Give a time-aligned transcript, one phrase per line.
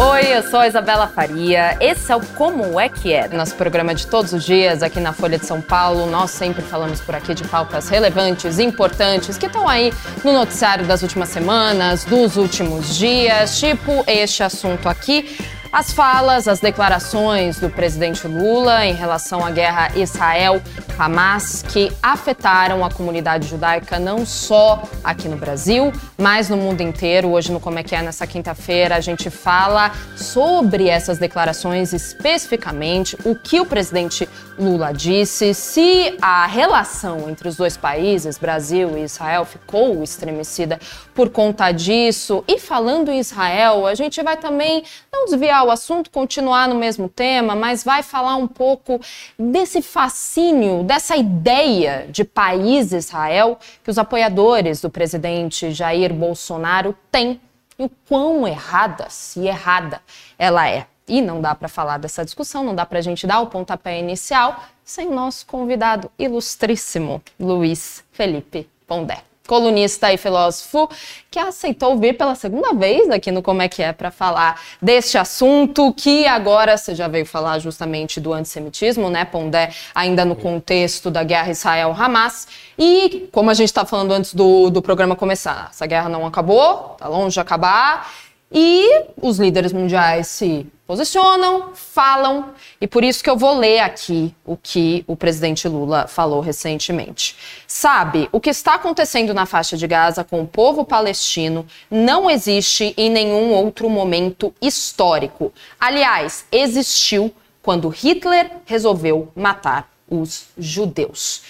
[0.00, 1.76] Oi, eu sou a Isabela Faria.
[1.80, 5.12] Esse é o Como é que é, nosso programa de todos os dias aqui na
[5.12, 6.06] Folha de São Paulo.
[6.06, 9.92] Nós sempre falamos por aqui de pautas relevantes, importantes, que estão aí
[10.22, 15.36] no noticiário das últimas semanas, dos últimos dias, tipo este assunto aqui.
[15.70, 22.90] As falas, as declarações do presidente Lula em relação à guerra Israel-Hamas, que afetaram a
[22.90, 27.28] comunidade judaica não só aqui no Brasil, mas no mundo inteiro.
[27.28, 33.14] Hoje, no Como é que é, nessa quinta-feira, a gente fala sobre essas declarações especificamente,
[33.24, 34.26] o que o presidente
[34.58, 40.80] Lula disse, se a relação entre os dois países, Brasil e Israel, ficou estremecida
[41.14, 42.42] por conta disso.
[42.48, 47.08] E falando em Israel, a gente vai também não desviar o assunto, continuar no mesmo
[47.08, 49.00] tema, mas vai falar um pouco
[49.38, 57.40] desse fascínio, dessa ideia de país Israel que os apoiadores do presidente Jair Bolsonaro têm
[57.78, 60.00] e o quão errada, se errada,
[60.38, 60.86] ela é.
[61.06, 63.98] E não dá para falar dessa discussão, não dá para a gente dar o pontapé
[63.98, 70.88] inicial sem o nosso convidado ilustríssimo, Luiz Felipe Pondé colunista e filósofo,
[71.30, 75.16] que aceitou vir pela segunda vez aqui no Como é que é para falar deste
[75.16, 81.10] assunto, que agora você já veio falar justamente do antissemitismo, né, Pondé, ainda no contexto
[81.10, 82.46] da guerra Israel-Hamas.
[82.78, 86.92] E como a gente está falando antes do, do programa começar, essa guerra não acabou,
[86.92, 88.06] está longe de acabar.
[88.50, 94.34] E os líderes mundiais se posicionam, falam, e por isso que eu vou ler aqui
[94.42, 97.36] o que o presidente Lula falou recentemente.
[97.66, 102.94] Sabe, o que está acontecendo na faixa de Gaza com o povo palestino não existe
[102.96, 105.52] em nenhum outro momento histórico.
[105.78, 111.42] Aliás, existiu quando Hitler resolveu matar os judeus.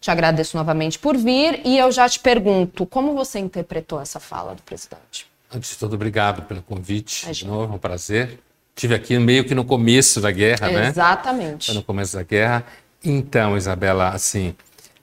[0.00, 4.54] Te agradeço novamente por vir e eu já te pergunto, como você interpretou essa fala
[4.54, 5.33] do presidente?
[5.54, 7.30] Antes de tudo, obrigado pelo convite.
[7.30, 8.40] De novo, é um prazer.
[8.74, 10.80] Tive aqui meio que no começo da guerra, Exatamente.
[10.80, 10.88] né?
[10.88, 11.74] Exatamente.
[11.74, 12.66] No começo da guerra.
[13.04, 14.54] Então, Isabela, assim,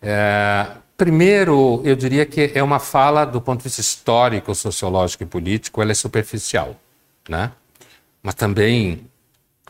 [0.01, 0.67] é,
[0.97, 5.81] primeiro, eu diria que é uma fala do ponto de vista histórico, sociológico e político,
[5.81, 6.75] ela é superficial,
[7.29, 7.51] né?
[8.21, 9.07] Mas também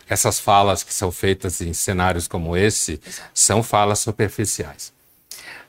[0.09, 3.00] essas falas que são feitas em cenários como esse
[3.34, 4.91] são falas superficiais.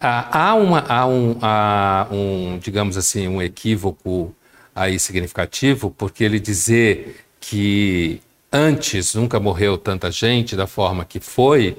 [0.00, 4.34] Ah, há, uma, há, um, há um, digamos assim, um equívoco
[4.74, 11.76] aí significativo, porque ele dizer que antes nunca morreu tanta gente da forma que foi.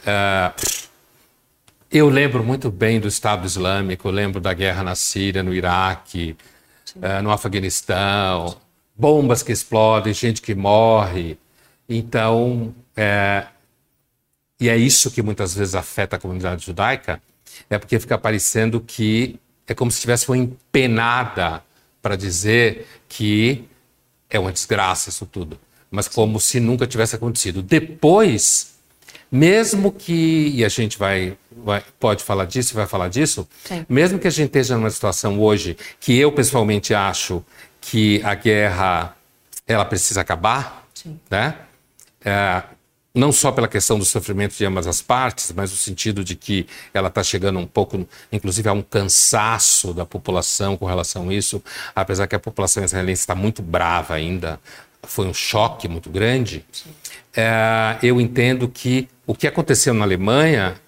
[0.00, 0.80] Uh,
[1.90, 6.36] eu lembro muito bem do Estado Islâmico, lembro da guerra na Síria, no Iraque,
[6.96, 8.56] uh, no Afeganistão,
[8.96, 11.38] bombas que explodem, gente que morre.
[11.88, 13.46] Então, é,
[14.60, 17.20] e é isso que muitas vezes afeta a comunidade judaica,
[17.68, 21.62] é porque fica parecendo que é como se tivesse uma empenada
[22.02, 23.64] para dizer que
[24.28, 25.58] é uma desgraça isso tudo,
[25.90, 27.62] mas como se nunca tivesse acontecido.
[27.62, 28.74] Depois,
[29.30, 33.84] mesmo que, e a gente vai, vai pode falar disso, vai falar disso, Sim.
[33.88, 37.44] mesmo que a gente esteja numa situação hoje que eu pessoalmente acho
[37.80, 39.16] que a guerra
[39.66, 41.18] ela precisa acabar, Sim.
[41.30, 41.56] né?
[42.24, 42.62] É,
[43.14, 46.66] não só pela questão do sofrimento de ambas as partes, mas no sentido de que
[46.94, 51.62] ela está chegando um pouco, inclusive, a um cansaço da população com relação a isso,
[51.94, 54.60] apesar que a população israelense está muito brava ainda,
[55.02, 56.64] foi um choque muito grande.
[57.34, 60.80] É, eu entendo que o que aconteceu na Alemanha,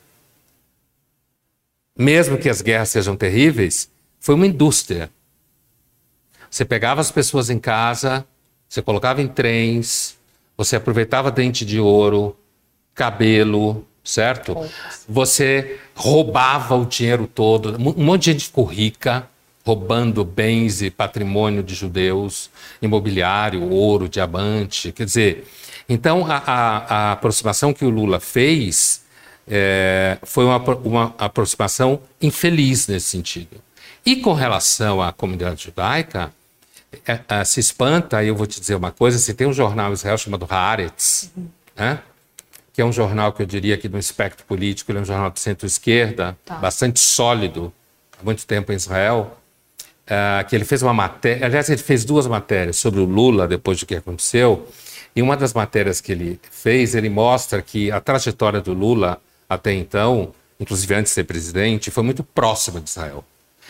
[1.96, 3.90] mesmo que as guerras sejam terríveis,
[4.20, 5.10] foi uma indústria.
[6.48, 8.24] Você pegava as pessoas em casa,
[8.68, 10.16] você colocava em trens,
[10.56, 12.36] você aproveitava dente de ouro,
[12.94, 14.56] cabelo, certo?
[15.08, 17.76] Você roubava o dinheiro todo.
[17.78, 19.28] Um monte de gente ficou rica,
[19.64, 24.92] roubando bens e patrimônio de judeus, imobiliário, ouro, diamante.
[24.92, 25.48] Quer dizer,
[25.88, 29.02] então a, a, a aproximação que o Lula fez
[29.46, 33.60] é, foi uma, uma aproximação infeliz nesse sentido.
[34.04, 36.32] E com relação à comunidade judaica,
[37.06, 39.90] é, é, se espanta, e eu vou te dizer uma coisa, se tem um jornal
[39.90, 41.48] em Israel chamado Haaretz, uhum.
[41.76, 42.00] né?
[42.72, 45.30] que é um jornal que eu diria que no espectro político, ele é um jornal
[45.30, 46.54] de centro-esquerda, tá.
[46.56, 47.72] bastante sólido,
[48.18, 49.36] há muito tempo em Israel,
[50.06, 53.78] uh, que ele fez uma matéria, aliás, ele fez duas matérias sobre o Lula, depois
[53.78, 54.66] do que aconteceu,
[55.14, 59.74] e uma das matérias que ele fez, ele mostra que a trajetória do Lula até
[59.74, 63.22] então, inclusive antes de ser presidente, foi muito próxima de Israel.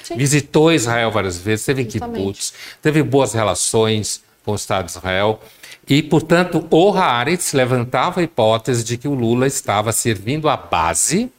[0.03, 0.17] Sim.
[0.17, 5.41] visitou Israel várias vezes, teve kibbutz, teve boas relações com o Estado de Israel.
[5.89, 11.31] E, portanto, o Haaretz levantava a hipótese de que o Lula estava servindo a base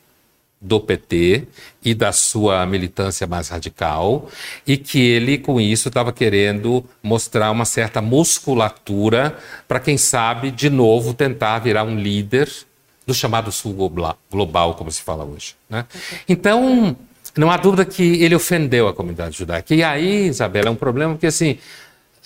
[0.63, 1.45] do PT
[1.83, 4.29] e da sua militância mais radical,
[4.65, 9.37] e que ele, com isso, estava querendo mostrar uma certa musculatura
[9.67, 12.49] para, quem sabe, de novo tentar virar um líder
[13.05, 13.75] do chamado Sul
[14.31, 15.55] global, como se fala hoje.
[15.69, 15.85] Né?
[16.29, 16.95] Então,
[17.35, 19.73] não há dúvida que ele ofendeu a comunidade judaica.
[19.73, 21.57] E aí, Isabela, é um problema porque, assim,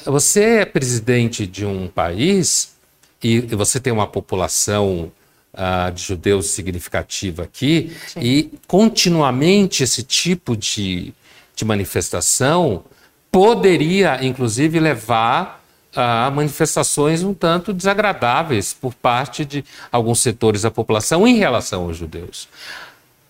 [0.06, 2.75] você é presidente de um país
[3.24, 5.12] e você tem uma população
[5.54, 8.19] uh, de judeus significativa aqui, Sim.
[8.21, 11.13] e continuamente esse tipo de,
[11.56, 12.83] de manifestação
[13.31, 15.63] poderia, inclusive, levar
[15.95, 21.98] a manifestações um tanto desagradáveis por parte de alguns setores da população em relação aos
[21.98, 22.48] judeus.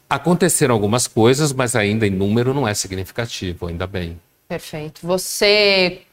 [0.09, 4.19] Aconteceram algumas coisas, mas ainda em número não é significativo, ainda bem.
[4.47, 5.05] Perfeito.
[5.05, 6.03] Você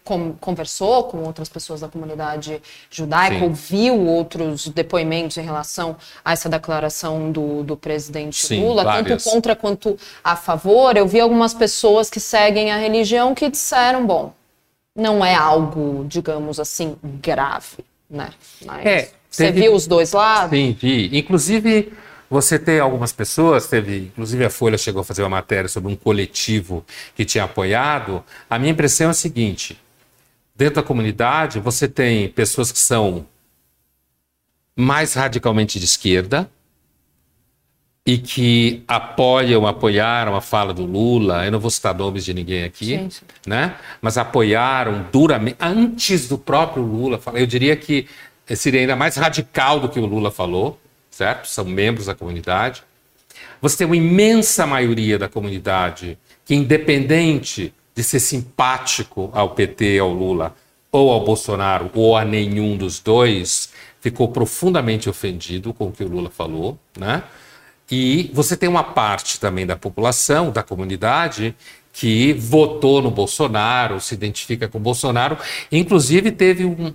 [0.41, 2.61] conversou com outras pessoas da comunidade
[2.91, 3.45] judaica, Sim.
[3.45, 9.23] ouviu outros depoimentos em relação a essa declaração do, do presidente Sim, Lula, várias.
[9.23, 10.97] tanto contra quanto a favor?
[10.97, 14.35] Eu vi algumas pessoas que seguem a religião que disseram, bom,
[14.97, 18.31] não é algo, digamos assim, grave, né?
[18.67, 20.51] Mas é, você viu os dois lados?
[20.59, 21.17] Sim, vi.
[21.17, 21.93] Inclusive
[22.29, 25.97] você tem algumas pessoas, teve, inclusive a Folha chegou a fazer uma matéria sobre um
[25.97, 26.85] coletivo
[27.15, 28.25] que tinha apoiado.
[28.49, 29.79] A minha impressão é a seguinte:
[30.55, 33.27] dentro da comunidade, você tem pessoas que são
[34.77, 36.51] mais radicalmente de esquerda
[38.07, 41.45] e que apoiam, apoiaram a fala do Lula.
[41.45, 43.09] Eu não vou citar nomes de ninguém aqui,
[43.47, 43.77] né?
[44.03, 47.39] Mas apoiaram duramente antes do próprio Lula falar.
[47.39, 48.07] Eu diria que
[48.57, 50.79] seria ainda mais radical do que o Lula falou
[51.15, 51.49] certo?
[51.49, 52.83] São membros da comunidade.
[53.61, 60.13] Você tem uma imensa maioria da comunidade que, independente de ser simpático ao PT, ao
[60.13, 60.55] Lula,
[60.91, 63.71] ou ao Bolsonaro, ou a nenhum dos dois,
[64.01, 67.23] ficou profundamente ofendido com o que o Lula falou, né?
[67.91, 71.55] E você tem uma parte também da população, da comunidade,
[71.93, 75.39] que votou no Bolsonaro, se identifica com o Bolsonaro,
[75.71, 76.93] inclusive teve um,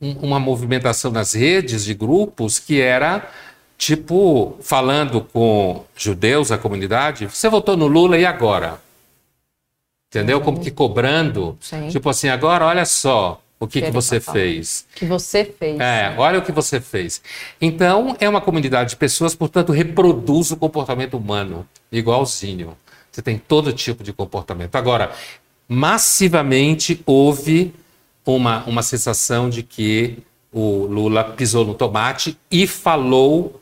[0.00, 3.30] uma movimentação nas redes de grupos que era
[3.76, 8.80] tipo falando com judeus, a comunidade, você votou no Lula e agora?
[10.08, 10.40] Entendeu?
[10.40, 11.56] Como que cobrando.
[11.60, 11.88] Sim.
[11.88, 14.86] Tipo assim, agora olha só o que, que, você fez.
[14.94, 15.78] que você fez.
[15.78, 17.22] É, olha o que você fez.
[17.60, 22.76] Então, é uma comunidade de pessoas, portanto, reproduz o comportamento humano, igualzinho.
[23.12, 24.74] Você tem todo tipo de comportamento.
[24.76, 25.12] Agora,
[25.68, 27.72] massivamente houve
[28.36, 30.18] uma, uma sensação de que
[30.52, 33.60] o Lula pisou no tomate e falou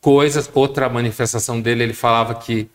[0.00, 0.50] coisas.
[0.54, 2.68] Outra manifestação dele, ele falava que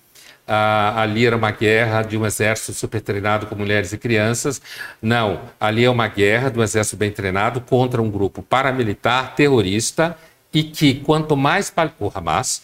[0.47, 4.61] ah, ali era uma guerra de um exército super treinado com mulheres e crianças.
[5.01, 10.17] Não, ali é uma guerra de um exército bem treinado contra um grupo paramilitar terrorista
[10.53, 12.63] e que quanto mais o Hamas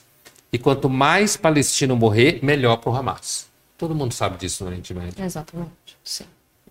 [0.52, 3.48] e quanto mais palestino morrer, melhor para o Hamas.
[3.78, 5.24] Todo mundo sabe disso no Oriente Médio.
[5.24, 5.87] Exatamente.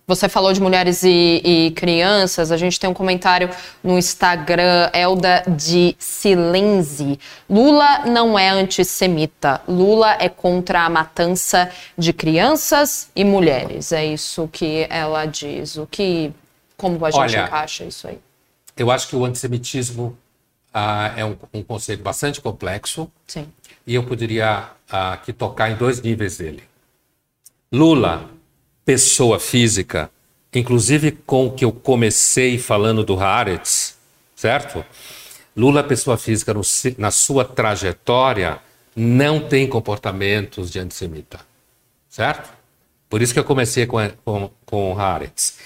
[0.09, 2.49] Você falou de mulheres e, e, crianças.
[2.49, 3.49] A gente tem um comentário
[3.83, 7.19] no Instagram, Elda de Silenzi.
[7.49, 9.59] Lula não é antissemita.
[9.67, 13.91] Lula é contra a matança de crianças e mulheres.
[13.91, 15.75] É isso que ela diz.
[15.75, 16.31] O que,
[16.77, 18.17] como a gente Olha, encaixa isso aí?
[18.77, 20.17] Eu acho que o antissemitismo
[20.73, 23.11] ah, é um, um, conceito bastante complexo.
[23.27, 23.45] Sim.
[23.85, 26.63] E eu poderia ah, aqui tocar em dois níveis dele.
[27.69, 28.36] Lula
[28.87, 30.09] pessoa física,
[30.55, 33.97] inclusive com o que eu comecei falando do Haaretz,
[34.33, 34.85] certo?
[35.53, 36.61] Lula, pessoa física, no,
[36.97, 38.61] na sua trajetória,
[38.95, 41.41] não tem comportamentos de antissemita,
[42.07, 42.49] certo?
[43.09, 45.57] Por isso que eu comecei com, com, com o Haaretz.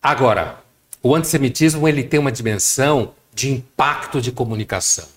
[0.00, 0.60] Agora,
[1.02, 5.08] o antissemitismo ele tem uma dimensão de impacto de comunicação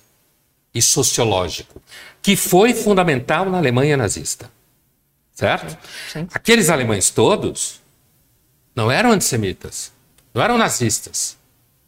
[0.73, 1.79] e sociológico,
[2.23, 4.49] que foi fundamental na Alemanha nazista
[5.35, 5.77] certo?
[6.11, 6.27] Sim.
[6.33, 7.81] Aqueles alemães todos
[8.75, 9.91] não eram antissemitas,
[10.33, 11.37] não eram nazistas,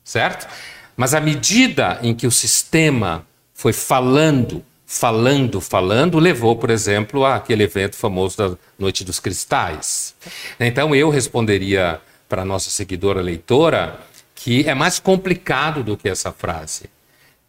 [0.03, 0.47] certo?
[0.95, 7.63] Mas à medida em que o sistema foi falando, falando, falando, levou, por exemplo, àquele
[7.63, 10.13] evento famoso da Noite dos Cristais.
[10.59, 13.99] Então eu responderia para a nossa seguidora leitora
[14.35, 16.89] que é mais complicado do que essa frase.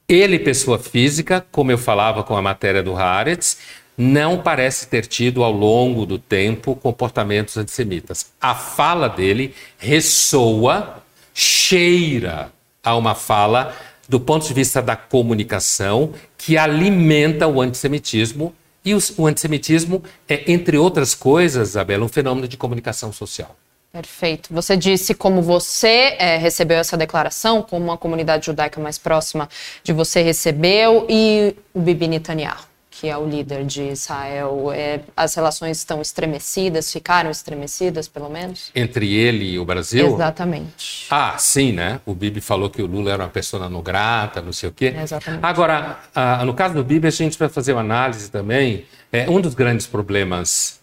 [0.09, 3.59] Ele, pessoa física, como eu falava com a matéria do Haaretz,
[3.99, 8.27] não parece ter tido ao longo do tempo comportamentos antissemitas.
[8.41, 11.03] A fala dele ressoa,
[11.35, 13.75] cheira a uma fala
[14.09, 18.55] do ponto de vista da comunicação que alimenta o antissemitismo.
[18.85, 23.57] E o, o antissemitismo é, entre outras coisas, Isabela, um fenômeno de comunicação social.
[23.93, 24.49] Perfeito.
[24.53, 29.49] Você disse como você é, recebeu essa declaração, como uma comunidade judaica mais próxima
[29.83, 34.73] de você recebeu, e o Bibi Netanyahu que é o líder de Israel.
[34.73, 38.73] É, as relações estão estremecidas, ficaram estremecidas, pelo menos?
[38.75, 40.15] Entre ele e o Brasil?
[40.15, 41.07] Exatamente.
[41.09, 42.01] Ah, sim, né?
[42.05, 44.95] O Bibi falou que o Lula era uma pessoa não grata, não sei o quê.
[45.01, 45.45] Exatamente.
[45.45, 48.85] Agora, ah, no caso do Bibi, a gente vai fazer uma análise também.
[49.13, 50.81] É, um dos grandes problemas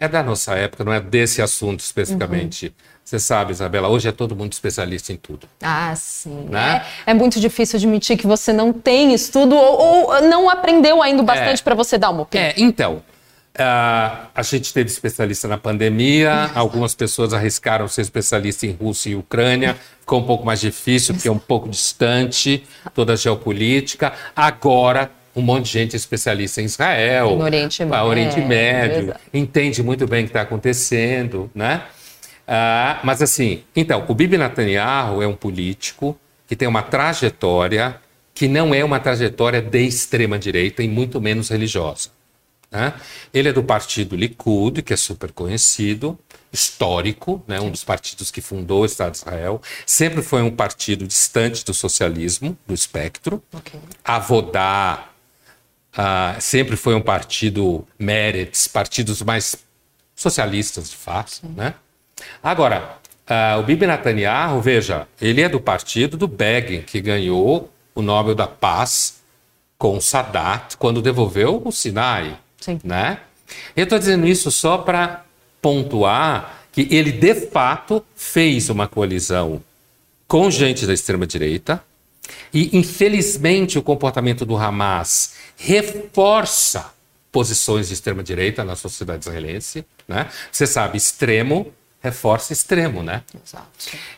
[0.00, 2.66] é da nossa época, não é desse assunto especificamente.
[2.66, 2.95] Uhum.
[3.06, 5.46] Você sabe, Isabela, hoje é todo mundo especialista em tudo.
[5.62, 6.48] Ah, sim.
[6.50, 6.84] Né?
[7.06, 11.22] É, é, muito difícil admitir que você não tem estudo ou, ou não aprendeu ainda
[11.22, 12.48] bastante é, para você dar uma opinião.
[12.48, 13.02] É, então.
[13.54, 19.14] Uh, a gente teve especialista na pandemia, algumas pessoas arriscaram ser especialista em Rússia e
[19.14, 24.12] Ucrânia, ficou um pouco mais difícil, porque é um pouco distante toda a geopolítica.
[24.34, 30.06] Agora um monte de gente especialista em Israel, no Oriente, Médio, Oriente Médio entende muito
[30.06, 31.82] bem o que está acontecendo, né?
[32.46, 38.00] Ah, mas assim, então, o Bibi Netanyahu é um político que tem uma trajetória
[38.32, 42.10] que não é uma trajetória de extrema direita e muito menos religiosa.
[42.70, 42.92] Né?
[43.32, 46.18] Ele é do partido Likud, que é super conhecido,
[46.52, 47.60] histórico, né?
[47.60, 49.62] um dos partidos que fundou o Estado de Israel.
[49.86, 53.42] Sempre foi um partido distante do socialismo, do espectro.
[53.52, 53.80] Okay.
[54.04, 55.08] Avodá
[55.96, 59.56] Uh, sempre foi um partido Meretz, partidos mais
[60.14, 61.40] socialistas, de fato.
[61.56, 61.74] Né?
[62.42, 68.02] Agora, uh, o Bibi Netanyahu, veja, ele é do partido do Begin, que ganhou o
[68.02, 69.20] Nobel da Paz
[69.78, 72.38] com Sadat quando devolveu o Sinai.
[72.60, 72.80] Sim.
[72.82, 73.20] Né?
[73.76, 75.24] Eu estou dizendo isso só para
[75.60, 79.62] pontuar que ele, de fato, fez uma coalizão
[80.28, 81.82] com gente da extrema-direita,
[82.52, 86.92] e, infelizmente, o comportamento do Hamas reforça
[87.30, 89.84] posições de extrema-direita na sociedade israelense.
[90.08, 90.28] Né?
[90.50, 91.72] Você sabe, extremo
[92.06, 93.22] reforça extremo, né?
[93.44, 93.68] Exato.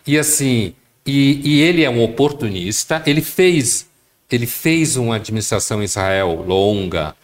[0.07, 3.87] E assim, e, e, ele é um oportunista, ele fez,
[4.31, 7.15] ele fez uma administração em Israel longa,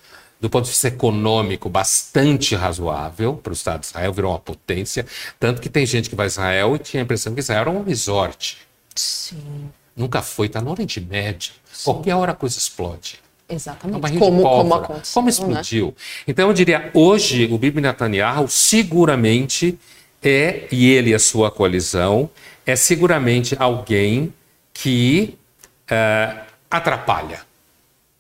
[0.41, 5.07] do ponto de vista econômico, bastante razoável para o Estado de Israel, virou uma potência,
[5.39, 7.71] tanto que tem gente que vai a Israel e tinha a impressão que Israel era
[7.71, 8.59] um resort.
[8.95, 9.71] Sim.
[9.97, 11.53] Nunca foi, está no Oriente Médio.
[11.73, 11.85] Sim.
[11.85, 13.21] Qualquer hora a coisa explode.
[13.49, 14.19] Exatamente.
[14.19, 15.15] como, como aconteceu.
[15.15, 15.87] Como explodiu.
[15.87, 15.93] Né?
[16.29, 19.79] Então eu diria, hoje o Bibi Netanyahu seguramente
[20.25, 22.31] é, e ele e a sua coalizão,
[22.65, 24.33] é seguramente alguém
[24.73, 25.37] que
[25.85, 26.41] uh,
[26.71, 27.41] atrapalha.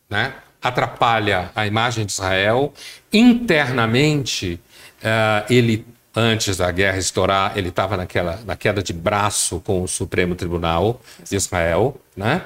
[0.09, 0.35] Né?
[0.63, 2.73] Atrapalha a imagem de Israel.
[3.13, 4.61] Internamente,
[5.01, 9.89] uh, ele antes da guerra estourar, ele estava naquela na queda de braço com o
[9.89, 12.43] Supremo Tribunal de Israel, né?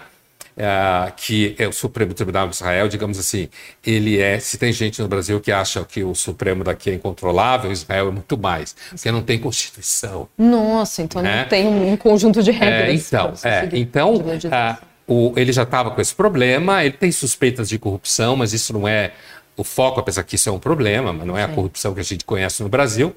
[0.59, 3.49] É, que é o Supremo Tribunal de Israel, digamos assim,
[3.87, 4.41] ele é.
[4.41, 8.11] Se tem gente no Brasil que acha que o Supremo daqui é incontrolável, Israel é
[8.11, 10.29] muito mais, porque não tem Constituição.
[10.37, 11.43] Nossa, então né?
[11.43, 12.91] não tem um conjunto de regras.
[12.91, 17.69] É, então, é, então uh, o, ele já estava com esse problema, ele tem suspeitas
[17.69, 19.13] de corrupção, mas isso não é
[19.57, 22.05] o foco, apesar que isso é um problema, mas não é a corrupção que a
[22.05, 23.15] gente conhece no Brasil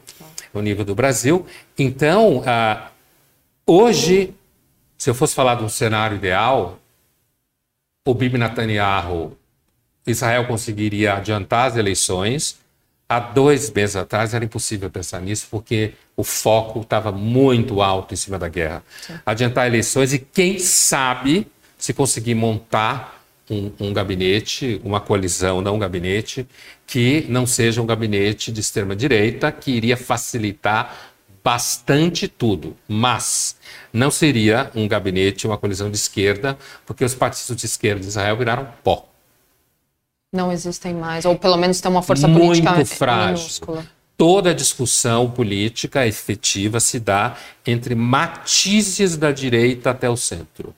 [0.54, 1.46] no nível do Brasil.
[1.78, 2.90] Então, ah,
[3.66, 4.34] hoje,
[4.98, 6.80] se eu fosse falar de um cenário ideal,
[8.06, 9.38] o Bibi Netanyahu,
[10.06, 12.60] Israel conseguiria adiantar as eleições.
[13.08, 18.18] Há dois meses atrás era impossível pensar nisso, porque o foco estava muito alto em
[18.18, 18.84] cima da guerra.
[19.02, 19.14] Sim.
[19.26, 21.46] Adiantar eleições e, quem sabe,
[21.78, 26.48] se conseguir montar um, um, gabinete, uma coalizão, não um gabinete,
[26.88, 31.11] que não seja um gabinete de extrema-direita, que iria facilitar
[31.44, 33.56] bastante tudo, mas
[33.92, 38.38] não seria um gabinete, uma coalizão de esquerda, porque os partidos de esquerda de Israel
[38.38, 39.08] viraram pó.
[40.34, 43.38] Não existem mais, ou pelo menos tem uma força Muito política Muito frágil.
[43.38, 43.86] Minúscula.
[44.16, 50.76] Toda a discussão política efetiva se dá entre matizes da direita até o centro.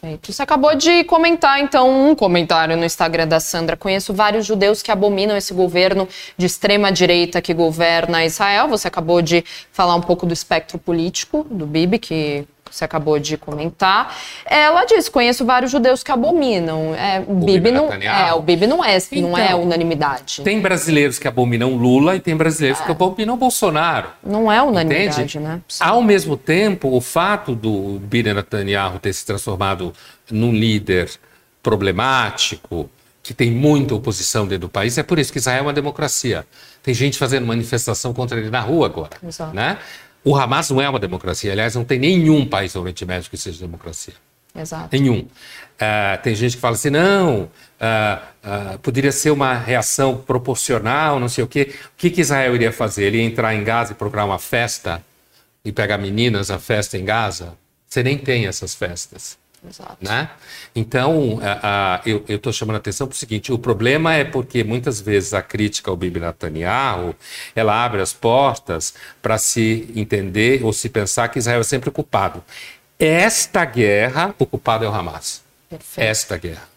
[0.00, 0.32] Perfeito.
[0.32, 3.76] Você acabou de comentar, então, um comentário no Instagram da Sandra.
[3.76, 8.66] Conheço vários judeus que abominam esse governo de extrema-direita que governa Israel.
[8.68, 13.36] Você acabou de falar um pouco do espectro político do Bibi, que você acabou de
[13.36, 14.16] comentar.
[14.46, 16.94] Ela diz: conheço vários judeus que abominam.
[16.94, 20.42] É, o Bibi não, é, o Bibi não é, então, não é então, unanimidade.
[20.42, 22.84] Tem brasileiros que abominam Lula e tem brasileiros é.
[22.84, 24.08] que abominam Bolsonaro.
[24.24, 25.40] Não é unanimidade, entende?
[25.40, 25.60] né?
[25.68, 25.84] Sim.
[25.84, 29.92] Ao mesmo tempo, o fato do Bibi Netanyahu ter se transformado
[30.30, 31.10] num líder
[31.62, 32.88] problemático,
[33.22, 36.46] que tem muita oposição dentro do país, é por isso que Israel é uma democracia.
[36.82, 39.54] Tem gente fazendo manifestação contra ele na rua agora, Exato.
[39.54, 39.78] né?
[40.24, 41.52] O Hamas não é uma democracia.
[41.52, 44.14] Aliás, não tem nenhum país no Oriente Médio que seja democracia.
[44.54, 44.88] Exato.
[44.92, 45.20] Nenhum.
[45.20, 47.48] Uh, tem gente que fala assim, não, uh,
[48.74, 51.74] uh, poderia ser uma reação proporcional, não sei o quê.
[51.86, 53.04] O que, que Israel iria fazer?
[53.04, 55.02] Ele ia entrar em Gaza e procurar uma festa
[55.64, 57.54] e pegar meninas à festa em Gaza?
[57.88, 59.38] Você nem tem essas festas.
[59.68, 59.98] Exato.
[60.00, 60.30] Né?
[60.74, 64.64] Então, a, a, eu estou chamando a atenção para o seguinte: o problema é porque
[64.64, 67.14] muitas vezes a crítica ao Bibi Netanyahu
[67.54, 72.42] ela abre as portas para se entender ou se pensar que Israel é sempre culpado.
[72.98, 75.42] Esta guerra, o culpado é o Hamas.
[75.68, 76.08] Perfeito.
[76.08, 76.69] Esta guerra.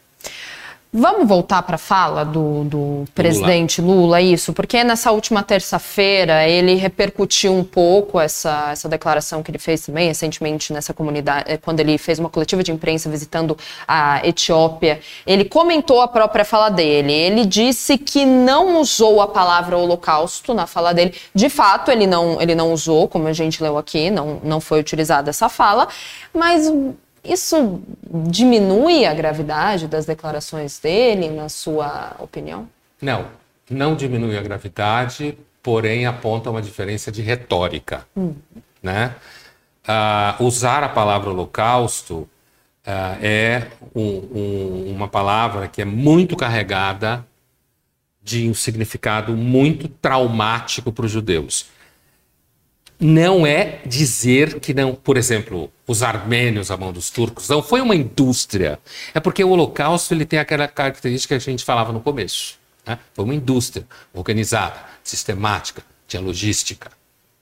[0.96, 4.22] Vamos voltar para a fala do, do presidente Lula.
[4.22, 9.82] Isso, porque nessa última terça-feira ele repercutiu um pouco essa, essa declaração que ele fez
[9.82, 13.58] também recentemente nessa comunidade, eh, quando ele fez uma coletiva de imprensa visitando
[13.88, 15.00] a Etiópia.
[15.26, 17.12] Ele comentou a própria fala dele.
[17.12, 21.16] Ele disse que não usou a palavra holocausto na fala dele.
[21.34, 24.80] De fato, ele não, ele não usou, como a gente leu aqui, não, não foi
[24.80, 25.88] utilizada essa fala,
[26.32, 26.72] mas
[27.24, 32.68] isso diminui a gravidade das declarações dele, na sua opinião?
[33.02, 33.28] Não,
[33.70, 38.06] não diminui a gravidade, porém aponta uma diferença de retórica.
[38.16, 38.34] Hum.
[38.82, 39.16] Né?
[39.88, 42.16] Uh, usar a palavra holocausto
[42.86, 47.26] uh, é um, um, uma palavra que é muito carregada
[48.22, 51.66] de um significado muito traumático para os judeus
[53.04, 57.82] não é dizer que não, por exemplo, os armênios à mão dos turcos, não foi
[57.82, 58.80] uma indústria.
[59.14, 62.58] É porque o Holocausto ele tem aquela característica que a gente falava no começo.
[62.86, 62.98] Né?
[63.14, 66.92] Foi uma indústria organizada, sistemática, tinha logística.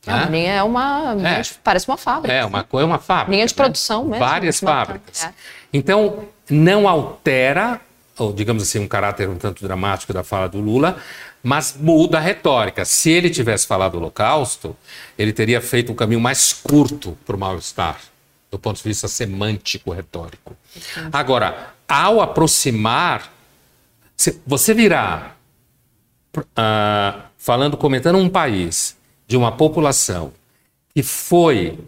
[0.06, 0.28] Né?
[0.30, 0.46] Né?
[0.46, 1.16] É uma.
[1.22, 1.42] É.
[1.64, 2.34] Parece uma fábrica.
[2.34, 3.32] É, uma, é uma fábrica.
[3.32, 3.58] Linha de né?
[3.58, 4.20] produção mesmo.
[4.20, 5.26] Várias fábricas.
[5.26, 5.34] É.
[5.72, 7.80] Então, não altera,
[8.22, 10.98] ou digamos assim, um caráter um tanto dramático da fala do Lula,
[11.42, 12.86] mas muda a retórica.
[12.86, 14.76] Se ele tivesse falado Holocausto,
[15.18, 18.00] ele teria feito um caminho mais curto para o mal-estar,
[18.52, 20.56] do ponto de vista semântico, retórico.
[21.12, 23.34] Agora, ao aproximar,
[24.46, 25.36] você virá
[26.38, 28.96] uh, falando, comentando um país
[29.28, 30.32] de uma população
[30.94, 31.80] que foi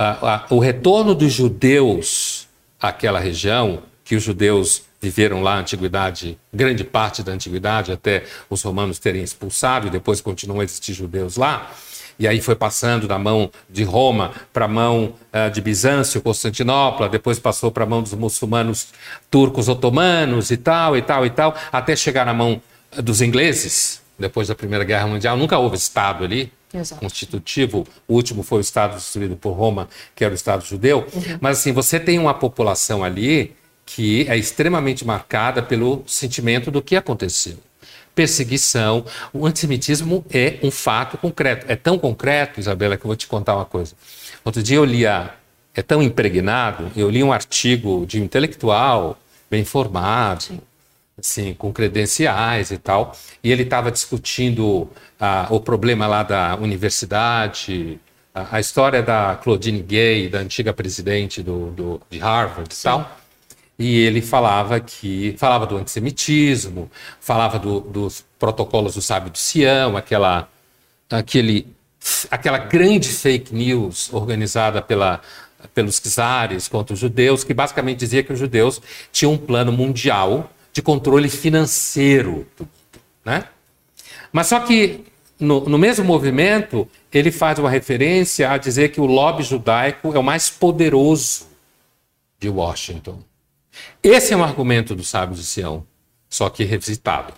[0.00, 2.48] uh, uh, o retorno dos judeus
[2.80, 8.62] àquela região, que os judeus viveram lá a antiguidade, grande parte da antiguidade, até os
[8.62, 11.70] romanos terem expulsado e depois continuam a existir judeus lá.
[12.18, 17.08] E aí foi passando da mão de Roma para a mão uh, de Bizâncio, Constantinopla,
[17.08, 18.88] depois passou para a mão dos muçulmanos
[19.30, 22.60] turcos otomanos e tal, e tal, e tal, até chegar na mão
[23.02, 25.36] dos ingleses, depois da Primeira Guerra Mundial.
[25.36, 27.00] Nunca houve Estado ali, Exato.
[27.00, 27.86] constitutivo.
[28.08, 31.06] O último foi o Estado destruído por Roma, que era o Estado judeu.
[31.12, 31.38] Uhum.
[31.38, 33.54] Mas assim, você tem uma população ali
[33.86, 37.56] que é extremamente marcada pelo sentimento do que aconteceu.
[38.14, 41.66] Perseguição, o antissemitismo é um fato concreto.
[41.68, 43.94] É tão concreto, Isabela, que eu vou te contar uma coisa.
[44.44, 45.34] Outro dia eu li a,
[45.74, 49.18] é tão impregnado, eu li um artigo de um intelectual
[49.50, 50.60] bem formado, Sim.
[51.18, 58.00] assim, com credenciais e tal, e ele estava discutindo ah, o problema lá da universidade,
[58.34, 63.15] a, a, história da Claudine Gay, da antiga presidente do, do de Harvard e tal.
[63.78, 69.96] E ele falava que falava do antissemitismo, falava do, dos protocolos do sábio de Sião,
[69.96, 70.48] aquela,
[71.10, 71.66] aquele,
[72.30, 75.20] aquela grande fake news organizada pela,
[75.74, 78.80] pelos czares contra os judeus, que basicamente dizia que os judeus
[79.12, 82.46] tinham um plano mundial de controle financeiro.
[83.24, 83.44] Né?
[84.32, 85.04] Mas só que
[85.38, 90.18] no, no mesmo movimento, ele faz uma referência a dizer que o lobby judaico é
[90.18, 91.46] o mais poderoso
[92.38, 93.18] de Washington.
[94.02, 95.84] Esse é um argumento do sábio de Sião,
[96.28, 97.32] só que revisitado.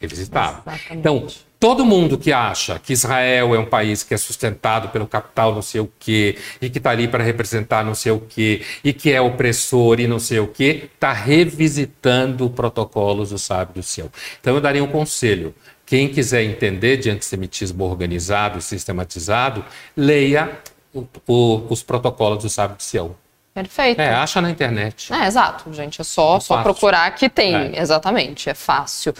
[0.00, 0.62] Revisitado.
[0.66, 0.98] Exatamente.
[0.98, 1.26] Então,
[1.58, 5.62] todo mundo que acha que Israel é um país que é sustentado pelo capital não
[5.62, 9.10] sei o quê, e que está ali para representar não sei o quê, e que
[9.10, 14.10] é opressor e não sei o quê, está revisitando protocolos do sábio do Sião.
[14.40, 15.54] Então, eu daria um conselho.
[15.86, 19.64] Quem quiser entender de antissemitismo organizado e sistematizado,
[19.96, 20.58] leia
[20.92, 23.16] o, o, os protocolos do sábio de Sião.
[23.54, 24.00] Perfeito.
[24.00, 25.12] É, acha na internet.
[25.12, 26.00] É, exato, gente.
[26.00, 27.54] É só, é só procurar que tem.
[27.54, 27.80] É.
[27.80, 29.14] Exatamente, é fácil.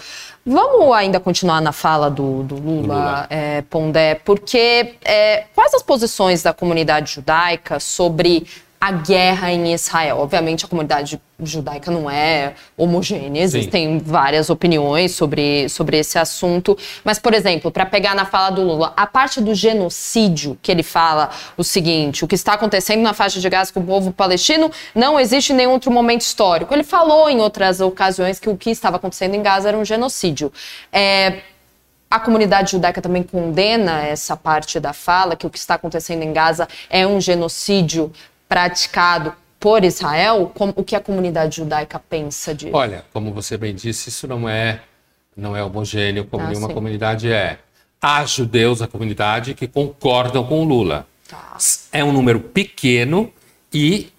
[0.45, 3.27] Vamos ainda continuar na fala do, do Lula, Lula.
[3.29, 8.45] É, Pondé, porque é, quais as posições da comunidade judaica sobre
[8.85, 10.19] a guerra em Israel.
[10.19, 14.05] Obviamente, a comunidade judaica não é homogênea, existem Sim.
[14.05, 16.77] várias opiniões sobre, sobre esse assunto.
[17.03, 20.83] Mas, por exemplo, para pegar na fala do Lula, a parte do genocídio, que ele
[20.83, 24.69] fala o seguinte: o que está acontecendo na faixa de Gaza com o povo palestino
[24.93, 26.71] não existe em nenhum outro momento histórico.
[26.71, 30.53] Ele falou em outras ocasiões que o que estava acontecendo em Gaza era um genocídio.
[30.93, 31.39] É,
[32.07, 36.31] a comunidade judaica também condena essa parte da fala, que o que está acontecendo em
[36.31, 38.13] Gaza é um genocídio
[38.47, 42.75] praticado por Israel, como, o que a comunidade judaica pensa disso?
[42.75, 44.81] Olha, como você bem disse, isso não é
[45.35, 46.73] não é homogêneo como ah, nenhuma sim.
[46.73, 47.59] comunidade é.
[48.01, 51.07] Há judeus na comunidade que concordam com o Lula.
[51.27, 51.57] Tá.
[51.91, 53.33] É um número pequeno
[53.73, 54.11] e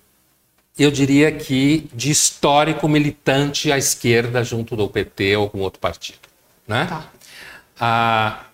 [0.79, 6.19] eu diria que de histórico militante à esquerda junto do PT ou algum outro partido.
[6.67, 6.87] Né?
[6.87, 7.07] Tá.
[7.79, 8.46] Ah,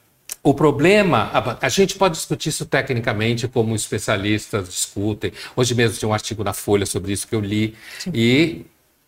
[0.43, 5.33] o problema, a, a, gente pode discutir isso tecnicamente, como especialistas discutem.
[5.55, 8.11] Hoje mesmo tinha um artigo na Folha sobre isso que eu li, Sim.
[8.13, 8.67] e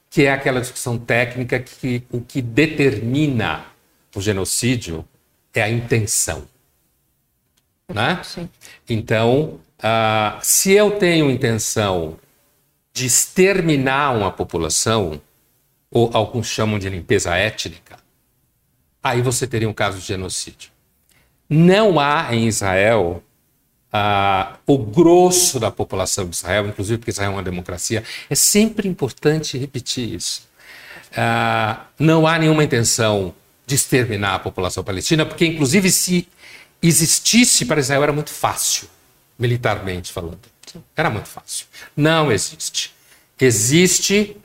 [0.08, 3.64] que é aquela discussão técnica que o que determina
[4.14, 5.04] o genocídio
[5.52, 6.46] é a intenção.
[7.92, 8.20] Né?
[8.22, 8.48] Sim.
[8.88, 12.16] Então, uh, se eu tenho intenção
[12.92, 15.20] de exterminar uma população,
[15.90, 17.98] ou alguns chamam de limpeza étnica,
[19.02, 20.73] aí você teria um caso de genocídio.
[21.48, 23.22] Não há em Israel
[23.92, 28.88] uh, o grosso da população de Israel, inclusive porque Israel é uma democracia, é sempre
[28.88, 30.48] importante repetir isso.
[31.12, 33.34] Uh, não há nenhuma intenção
[33.66, 36.28] de exterminar a população palestina, porque, inclusive, se
[36.82, 38.88] existisse para Israel, era muito fácil,
[39.38, 40.40] militarmente falando.
[40.96, 41.66] Era muito fácil.
[41.96, 42.92] Não existe.
[43.40, 44.36] Existe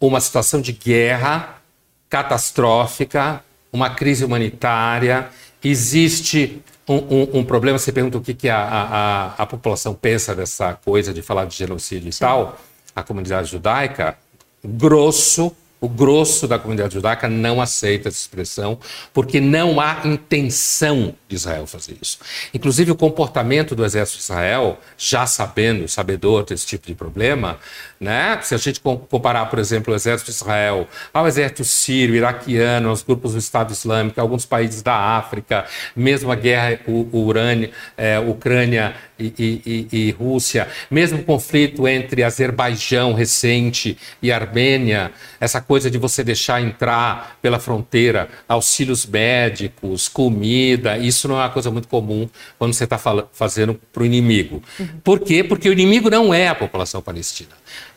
[0.00, 1.62] uma situação de guerra
[2.10, 3.42] catastrófica,
[3.72, 5.30] uma crise humanitária,
[5.70, 7.78] existe um, um, um problema.
[7.78, 11.56] Você pergunta o que, que a, a, a, população pensa dessa coisa de falar de
[11.56, 12.20] genocídio e Sim.
[12.20, 12.58] tal.
[12.94, 14.16] A comunidade judaica,
[14.62, 18.78] grosso, o grosso da comunidade judaica não aceita essa expressão,
[19.12, 22.18] porque não há intenção de Israel fazer isso.
[22.52, 27.58] Inclusive, o comportamento do exército de Israel, já sabendo, sabedor desse tipo de problema,
[28.02, 28.36] né?
[28.42, 33.02] se a gente comparar, por exemplo, o exército de Israel ao exército sírio, iraquiano, aos
[33.02, 38.18] grupos do Estado Islâmico, alguns países da África, mesmo a guerra o, o Urânia, é,
[38.18, 45.88] Ucrânia e, e, e, Rússia, mesmo o conflito entre Azerbaijão recente e Armênia, essa coisa
[45.88, 51.86] de você deixar entrar pela fronteira auxílios médicos, comida, isso não é uma coisa muito
[51.86, 52.98] comum quando você está
[53.32, 54.60] fazendo para o inimigo.
[54.80, 54.88] Uhum.
[55.04, 55.44] Por quê?
[55.44, 57.50] Porque o inimigo não é a população palestina.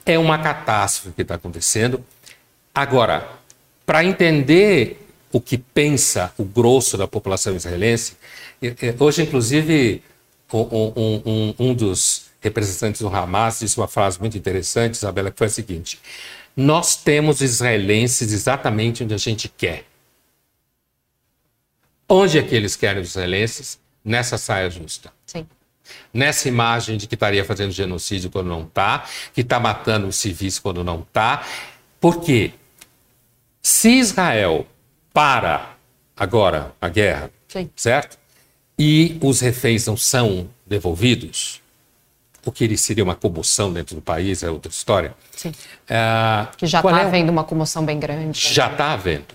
[0.05, 2.03] É uma catástrofe que está acontecendo.
[2.73, 3.27] Agora,
[3.85, 8.15] para entender o que pensa o grosso da população israelense,
[8.99, 10.03] hoje, inclusive,
[10.53, 15.47] um, um, um dos representantes do Hamas disse uma frase muito interessante, Isabela, que foi
[15.47, 15.99] a seguinte:
[16.55, 19.85] Nós temos israelenses exatamente onde a gente quer.
[22.07, 23.79] Onde é que eles querem os israelenses?
[24.03, 25.11] Nessa saia justa.
[25.25, 25.47] Sim.
[26.13, 30.59] Nessa imagem de que estaria fazendo genocídio quando não está, que está matando os civis
[30.59, 31.43] quando não está.
[31.99, 32.51] Por quê?
[33.61, 34.67] Se Israel
[35.13, 35.75] para
[36.15, 37.69] agora a guerra, Sim.
[37.75, 38.17] certo?
[38.77, 41.61] e os reféns não são devolvidos,
[42.45, 45.15] o que seria uma comoção dentro do país é outra história.
[45.31, 45.51] Sim.
[45.89, 47.03] É, que já está é?
[47.03, 48.39] havendo uma comoção bem grande.
[48.39, 49.33] Já está havendo.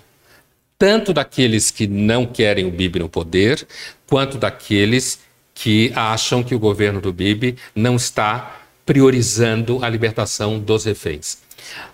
[0.79, 3.67] Tanto daqueles que não querem o Bibi no poder,
[4.07, 5.19] quanto daqueles
[5.61, 11.37] que acham que o governo do Bibi não está priorizando a libertação dos reféns.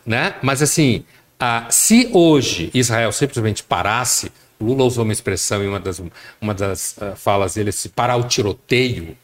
[0.06, 0.36] Né?
[0.40, 1.04] Mas assim,
[1.38, 6.00] ah, se hoje Israel simplesmente parasse Lula usou uma expressão em uma das,
[6.40, 9.16] uma das uh, falas dele, se parar o tiroteio,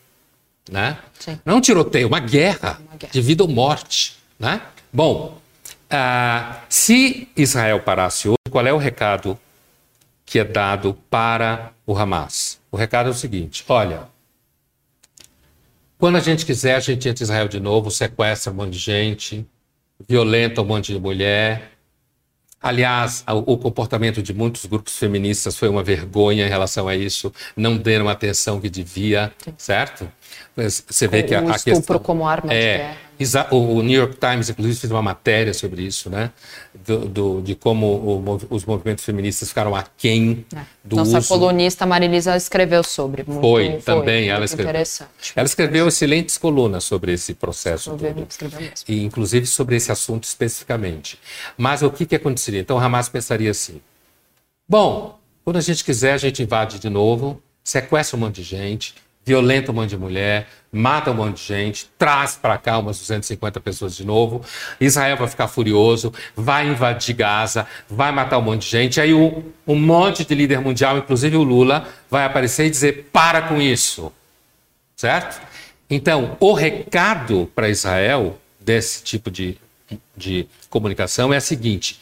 [0.70, 0.98] né?
[1.18, 1.40] Sim.
[1.42, 4.60] Não um tiroteio, uma guerra, uma guerra, de vida ou morte, né?
[4.92, 5.38] Bom,
[5.90, 9.38] uh, se Israel parasse hoje, qual é o recado
[10.26, 12.60] que é dado para o Hamas?
[12.70, 14.11] O recado é o seguinte: olha,
[16.02, 18.78] quando a gente quiser, a gente entra em Israel de novo, sequestra um monte de
[18.80, 19.46] gente,
[20.08, 21.72] violenta um monte de mulher,
[22.62, 27.76] Aliás, o comportamento de muitos grupos feministas foi uma vergonha em relação a isso, não
[27.76, 30.08] deram a atenção que devia, certo?
[30.54, 32.96] Você vê o, que a, a questão como arma é, de guerra.
[33.50, 36.30] O New York Times, inclusive, fez uma matéria sobre isso, né?
[36.74, 40.60] Do, do de como o, os movimentos feministas ficaram aquém é.
[40.82, 41.28] do Nossa uso.
[41.28, 43.22] colunista Marilisa escreveu sobre.
[43.24, 44.28] Muito, foi, foi, também.
[44.28, 44.70] ela escreveu.
[44.70, 45.32] Interessante.
[45.36, 48.26] Ela escreveu excelentes colunas sobre esse processo todo.
[48.88, 51.18] E, inclusive, sobre esse assunto especificamente.
[51.56, 52.60] Mas o que, que aconteceria?
[52.60, 53.80] Então, Hamas pensaria assim,
[54.68, 58.94] bom, quando a gente quiser, a gente invade de novo, sequestra um monte de gente,
[59.24, 63.60] violenta um monte de mulher, mata um monte de gente, traz para cá umas 250
[63.60, 64.42] pessoas de novo.
[64.80, 69.00] Israel vai ficar furioso, vai invadir Gaza, vai matar um monte de gente.
[69.00, 73.42] Aí um, um monte de líder mundial, inclusive o Lula, vai aparecer e dizer: para
[73.42, 74.12] com isso.
[74.96, 75.40] Certo?
[75.88, 79.58] Então, o recado para Israel desse tipo de,
[80.16, 82.00] de comunicação é a seguinte: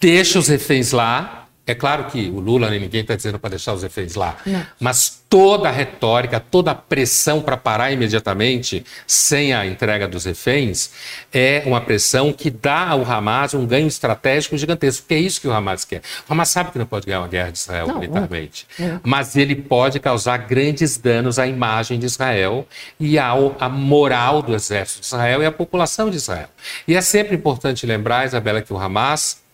[0.00, 3.74] deixa os reféns lá, É claro que o Lula nem ninguém está dizendo para deixar
[3.74, 4.66] os reféns lá, Não.
[4.80, 10.90] mas toda a retórica, toda a pressão para parar imediatamente sem a entrega dos reféns
[11.30, 15.46] é uma pressão que dá ao Hamas um ganho estratégico gigantesco, porque é isso que
[15.46, 16.00] o Hamas quer.
[16.26, 19.00] O Hamas sabe que não pode ganhar uma guerra de Israel não, militarmente, não.
[19.04, 22.66] mas ele pode causar grandes danos à imagem de Israel
[22.98, 26.48] e ao, à moral do exército de Israel e à população de Israel.
[26.86, 29.46] E é sempre importante lembrar, Isabela, que o Hamas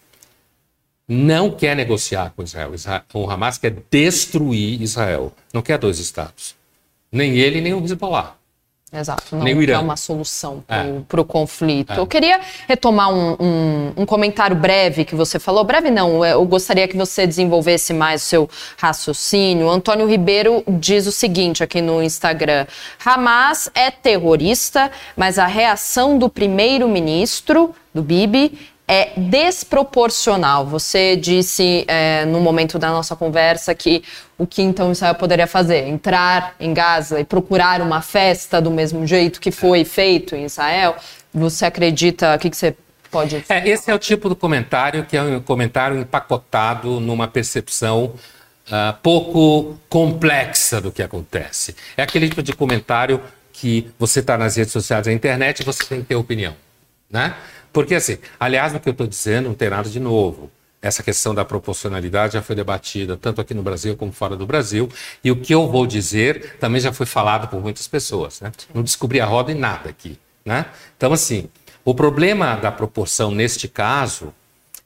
[1.09, 2.73] não quer negociar com Israel.
[3.13, 5.33] O Hamas quer destruir Israel.
[5.53, 6.55] Não quer dois estados.
[7.13, 8.37] Nem ele, nem o Hezbollah.
[8.97, 9.75] Exato, não nem o Irã.
[9.75, 11.25] é uma solução para o é.
[11.25, 11.93] conflito.
[11.93, 11.99] É.
[11.99, 15.65] Eu queria retomar um, um, um, comentário breve que você falou.
[15.65, 19.69] Breve não, eu gostaria que você desenvolvesse mais o seu raciocínio.
[19.69, 22.67] Antônio Ribeiro diz o seguinte aqui no Instagram:
[23.05, 30.67] Hamas é terrorista, mas a reação do primeiro-ministro, do Bibi, é desproporcional.
[30.67, 34.03] Você disse é, no momento da nossa conversa que
[34.37, 35.89] o que então Israel poderia fazer?
[35.89, 40.97] Entrar em Gaza e procurar uma festa do mesmo jeito que foi feito em Israel?
[41.33, 42.35] Você acredita?
[42.35, 42.77] O que, que você
[43.15, 43.45] pode.
[43.49, 48.15] É, esse é o tipo do comentário que é um comentário empacotado numa percepção
[48.67, 51.77] uh, pouco complexa do que acontece.
[51.97, 53.21] É aquele tipo de comentário
[53.53, 56.55] que você está nas redes sociais, na internet, você tem que ter opinião.
[57.09, 57.33] Né?
[57.75, 60.49] Porque, assim, aliás, no que eu estou dizendo, não tem nada de novo.
[60.81, 64.89] Essa questão da proporcionalidade já foi debatida tanto aqui no Brasil como fora do Brasil.
[65.25, 68.41] E o que eu vou dizer também já foi falado por muitas pessoas.
[68.41, 68.53] Né?
[68.73, 70.17] Não descobri a roda em nada aqui.
[70.45, 70.67] Né?
[70.97, 71.49] Então, assim,
[71.85, 74.33] o problema da proporção neste caso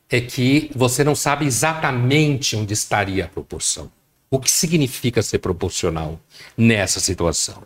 [0.09, 3.92] é que você não sabe exatamente onde estaria a proporção.
[4.31, 6.18] O que significa ser proporcional
[6.57, 7.64] nessa situação?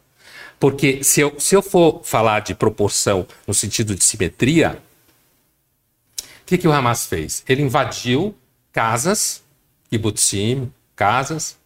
[0.59, 4.83] Porque se eu, se eu for falar de proporção no sentido de simetria,
[6.47, 7.43] que, que o Hamas fez?
[7.49, 8.35] Ele invadiu
[8.73, 9.43] casas,
[9.91, 11.57] kibbutzim, casas,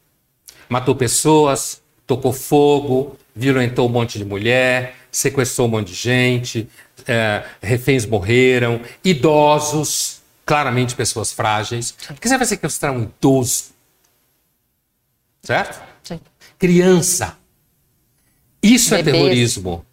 [0.69, 6.69] matou pessoas, tocou fogo, violentou um monte de mulher, sequestrou um monte de gente,
[7.07, 11.93] é, reféns morreram, idosos, claramente pessoas frágeis.
[11.93, 13.77] Por que você vai sequestrar um idoso?
[15.43, 15.81] Certo?
[16.03, 16.21] Sim.
[16.59, 17.37] Criança.
[18.63, 19.17] Isso é Bebês.
[19.17, 19.87] é terrorismo.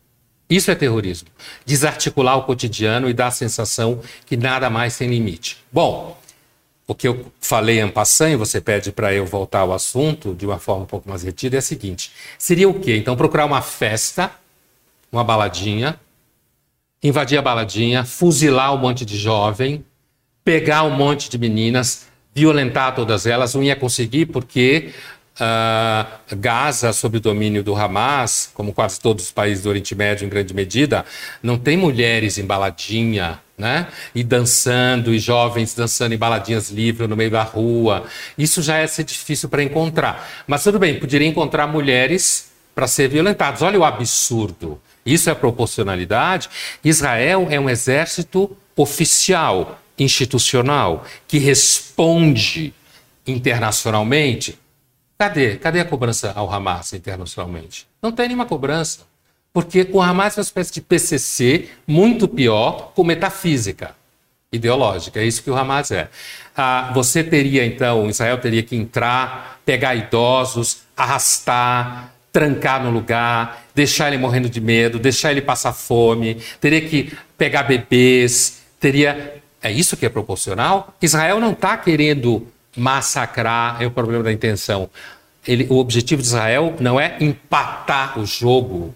[0.49, 1.29] Isso é terrorismo.
[1.65, 5.57] Desarticular o cotidiano e dar a sensação que nada mais tem limite.
[5.71, 6.17] Bom,
[6.85, 10.45] o que eu falei em passant, e você pede para eu voltar ao assunto de
[10.45, 12.97] uma forma um pouco mais retida, é o seguinte: seria o quê?
[12.97, 14.31] Então, procurar uma festa,
[15.11, 15.99] uma baladinha,
[17.01, 19.85] invadir a baladinha, fuzilar um monte de jovem,
[20.43, 24.91] pegar um monte de meninas, violentar todas elas, não ia conseguir porque
[25.33, 30.25] Uh, Gaza, sob o domínio do Hamas, como quase todos os países do Oriente Médio,
[30.25, 31.03] em grande medida,
[31.41, 33.87] não tem mulheres em baladinha, né?
[34.13, 38.05] E dançando, e jovens dançando em baladinhas livres no meio da rua.
[38.37, 40.43] Isso já é ser difícil para encontrar.
[40.45, 43.63] Mas tudo bem, poderia encontrar mulheres para ser violentadas.
[43.63, 44.79] Olha o absurdo.
[45.03, 46.47] Isso é proporcionalidade.
[46.83, 52.73] Israel é um exército oficial, institucional, que responde
[53.25, 54.59] internacionalmente
[55.23, 55.55] Cadê?
[55.55, 57.87] Cadê a cobrança ao Hamas internacionalmente?
[58.01, 59.03] Não tem nenhuma cobrança.
[59.53, 63.95] Porque o Hamas é uma espécie de PCC muito pior com metafísica
[64.51, 65.21] ideológica.
[65.21, 66.09] É isso que o Hamas é.
[66.57, 74.09] Ah, você teria, então, Israel teria que entrar, pegar idosos, arrastar, trancar no lugar, deixar
[74.09, 79.41] ele morrendo de medo, deixar ele passar fome, teria que pegar bebês, teria.
[79.61, 80.93] É isso que é proporcional?
[81.01, 84.89] Israel não está querendo massacrar é o problema da intenção.
[85.47, 88.93] Ele, o objetivo de Israel não é empatar o jogo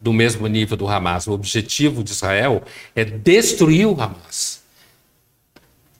[0.00, 1.26] do mesmo nível do Hamas.
[1.26, 2.62] O objetivo de Israel
[2.94, 4.62] é destruir o Hamas.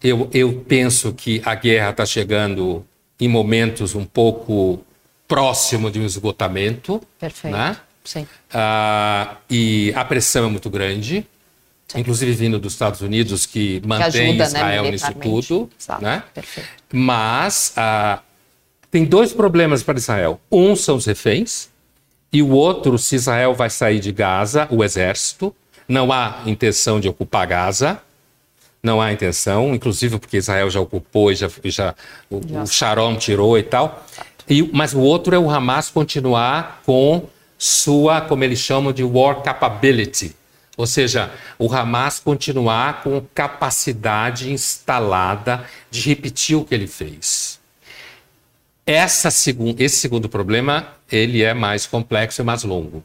[0.03, 2.85] Eu, eu penso que a guerra está chegando
[3.19, 4.85] em momentos um pouco
[5.27, 7.01] próximo de um esgotamento.
[7.19, 7.57] Perfeito.
[7.57, 7.77] Né?
[8.05, 8.27] Sim.
[8.53, 11.27] Ah, e a pressão é muito grande
[11.97, 15.71] inclusive vindo dos Estados Unidos, que mantém que ajuda, né, Israel né, nisso tudo.
[15.79, 16.03] Exato.
[16.03, 16.23] Né?
[16.93, 18.21] Mas ah,
[18.95, 20.41] tem dois problemas para Israel.
[20.53, 21.69] Um são os reféns,
[22.33, 25.53] e o outro, se Israel vai sair de Gaza, o exército.
[25.89, 28.01] Não há intenção de ocupar Gaza.
[28.81, 31.93] Não há intenção, inclusive porque Israel já ocupou e já, já,
[32.31, 34.07] o, o Sharon tirou e tal.
[34.49, 37.25] E, mas o outro é o Hamas continuar com
[37.59, 40.37] sua, como eles chamam de war capability,
[40.77, 47.44] ou seja, o Hamas continuar com capacidade instalada de repetir o que ele fez.
[48.87, 53.03] Essa, esse segundo problema ele é mais complexo e mais longo.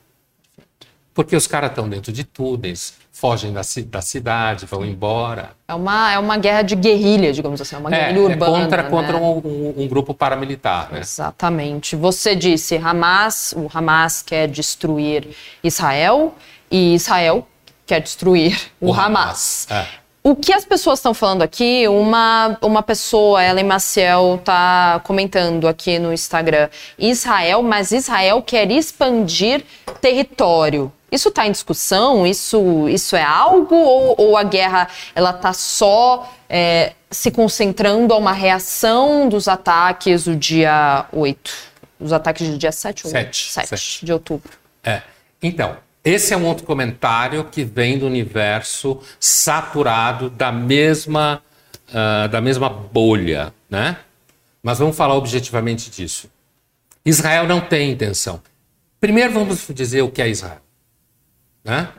[1.13, 2.25] porque os caras estão dentro de
[2.63, 5.51] eles fogem da, da, cidade, vão embora.
[5.67, 8.57] É uma, é uma guerra de guerrilha, digamos assim, é uma guerrilha é, urbana.
[8.57, 8.89] É contra, né?
[8.89, 10.89] contra um, um, um, grupo paramilitar.
[10.93, 11.01] Né?
[11.01, 11.97] Exatamente.
[11.97, 15.27] Você disse, Hamas, o Hamas quer destruir
[15.61, 16.33] Israel
[16.71, 17.45] e Israel
[17.85, 19.67] quer destruir o, o Hamas.
[19.69, 19.71] Hamas.
[19.71, 19.98] É.
[20.21, 25.97] O que as pessoas estão falando aqui, uma, uma pessoa, Ellen Maciel, está comentando aqui
[25.97, 29.63] no Instagram, Israel, mas Israel quer expandir
[30.01, 30.91] território.
[31.11, 32.27] Isso está em discussão?
[32.27, 33.75] Isso, isso é algo?
[33.75, 40.25] Ou, ou a guerra ela está só é, se concentrando a uma reação dos ataques
[40.25, 41.51] do dia 8?
[41.99, 44.05] Os ataques do dia 7 ou 7, 7, 7.
[44.05, 44.51] de outubro.
[44.83, 45.01] É.
[45.41, 45.77] Então,
[46.09, 51.41] esse é um outro comentário que vem do universo saturado da mesma,
[51.89, 53.97] uh, da mesma bolha, né?
[54.61, 56.29] Mas vamos falar objetivamente disso.
[57.05, 58.41] Israel não tem intenção.
[58.99, 60.61] Primeiro vamos dizer o que é Israel.
[61.63, 61.89] Né?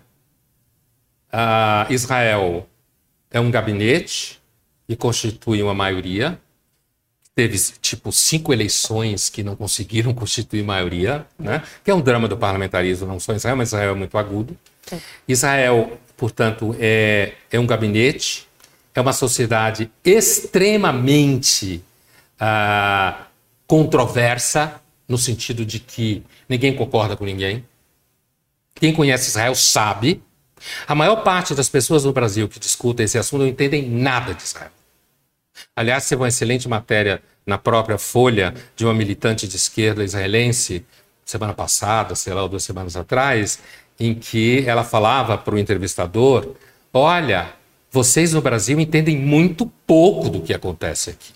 [1.33, 2.69] Uh, Israel
[3.31, 4.41] é um gabinete
[4.87, 6.39] que constitui uma maioria.
[7.41, 11.63] Teve, tipo, cinco eleições que não conseguiram constituir maioria, né?
[11.83, 14.55] que é um drama do parlamentarismo, não só Israel, mas Israel é muito agudo.
[15.27, 18.47] Israel, portanto, é, é um gabinete,
[18.95, 21.83] é uma sociedade extremamente
[22.39, 23.25] uh,
[23.67, 27.65] controversa, no sentido de que ninguém concorda com ninguém.
[28.75, 30.23] Quem conhece Israel sabe.
[30.87, 34.43] A maior parte das pessoas no Brasil que discutem esse assunto não entendem nada de
[34.43, 34.73] Israel.
[35.75, 40.85] Aliás, teve uma excelente matéria na própria Folha de uma militante de esquerda israelense,
[41.25, 43.59] semana passada, sei lá, duas semanas atrás,
[43.99, 46.55] em que ela falava para o entrevistador:
[46.93, 47.53] Olha,
[47.91, 51.33] vocês no Brasil entendem muito pouco do que acontece aqui.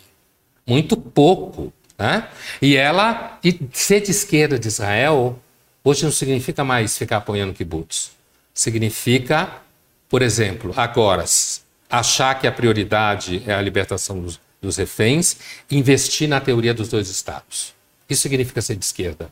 [0.67, 1.73] Muito pouco.
[1.99, 2.27] Né?
[2.61, 5.39] E ela, e ser de esquerda de Israel,
[5.87, 8.13] Hoje não significa mais ficar apoiando kibbutz.
[8.55, 9.59] Significa,
[10.09, 11.27] por exemplo, agora,
[11.99, 15.37] achar que a prioridade é a libertação dos, dos reféns,
[15.71, 17.75] investir na teoria dos dois estados.
[18.09, 19.31] Isso significa ser de esquerda.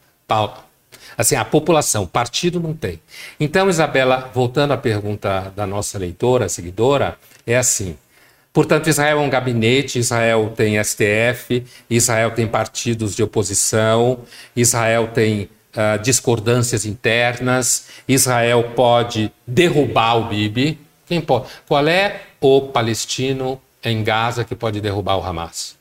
[1.17, 3.01] Assim, a população, partido não tem.
[3.39, 7.97] Então, Isabela, voltando à pergunta da nossa leitora, seguidora, é assim.
[8.53, 14.21] Portanto, Israel é um gabinete, Israel tem STF, Israel tem partidos de oposição,
[14.55, 17.87] Israel tem uh, discordâncias internas.
[18.07, 20.79] Israel pode derrubar o Bibi.
[21.13, 21.45] Quem pode?
[21.69, 25.77] Qual é o palestino em Gaza que pode derrubar o Hamas?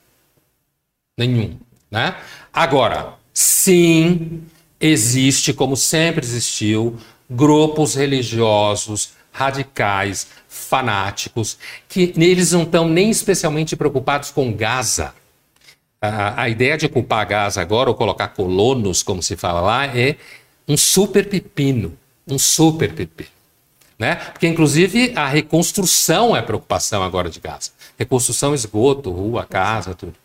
[1.17, 1.57] Nenhum.
[1.89, 2.13] Né?
[2.51, 4.43] Agora, sim,
[4.77, 6.97] existe, como sempre existiu,
[7.29, 15.13] grupos religiosos radicais, fanáticos, que eles não estão nem especialmente preocupados com Gaza.
[16.01, 20.17] A, a ideia de culpar gás agora, ou colocar colonos, como se fala lá, é
[20.67, 21.97] um super pepino.
[22.27, 23.40] Um super pepino.
[24.01, 24.15] Né?
[24.15, 27.71] Porque, inclusive, a reconstrução é preocupação agora de gás.
[27.99, 30.15] Reconstrução, esgoto, rua, casa, tudo.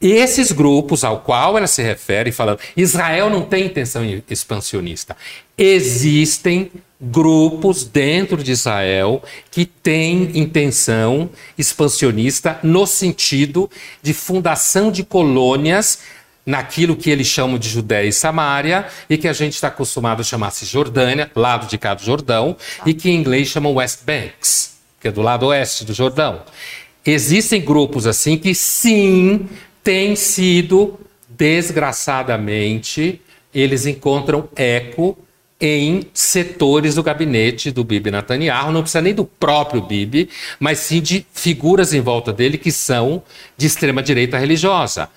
[0.00, 5.14] Esses grupos ao qual ela se refere, falando Israel não tem intenção expansionista.
[5.58, 13.70] Existem grupos dentro de Israel que têm intenção expansionista no sentido
[14.02, 15.98] de fundação de colônias
[16.50, 20.24] naquilo que eles chamam de Judéia e Samária e que a gente está acostumado a
[20.24, 25.06] chamar-se Jordânia, lado de cá do Jordão, e que em inglês chamam West Banks, que
[25.06, 26.42] é do lado oeste do Jordão.
[27.06, 29.48] Existem grupos assim que sim
[29.82, 33.22] tem sido, desgraçadamente,
[33.54, 35.16] eles encontram eco
[35.60, 41.00] em setores do gabinete do Bibi Netanyahu, não precisa nem do próprio Bibi, mas sim
[41.00, 43.22] de figuras em volta dele que são
[43.56, 45.08] de extrema direita religiosa.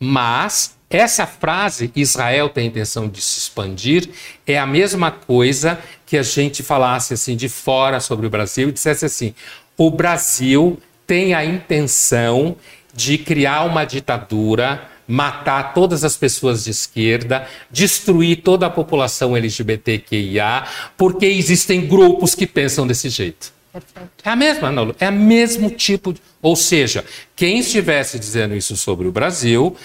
[0.00, 4.08] Mas essa frase, Israel tem a intenção de se expandir,
[4.46, 8.72] é a mesma coisa que a gente falasse assim de fora sobre o Brasil e
[8.72, 9.34] dissesse assim:
[9.76, 12.56] o Brasil tem a intenção
[12.94, 20.64] de criar uma ditadura, matar todas as pessoas de esquerda, destruir toda a população LGBTQIA,
[20.96, 23.52] porque existem grupos que pensam desse jeito.
[23.72, 24.10] Perfeito.
[24.24, 26.14] É a mesma, não, é o mesmo tipo.
[26.14, 27.04] De, ou seja,
[27.36, 29.76] quem estivesse dizendo isso sobre o Brasil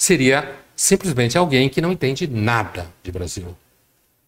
[0.00, 3.54] seria simplesmente alguém que não entende nada de Brasil.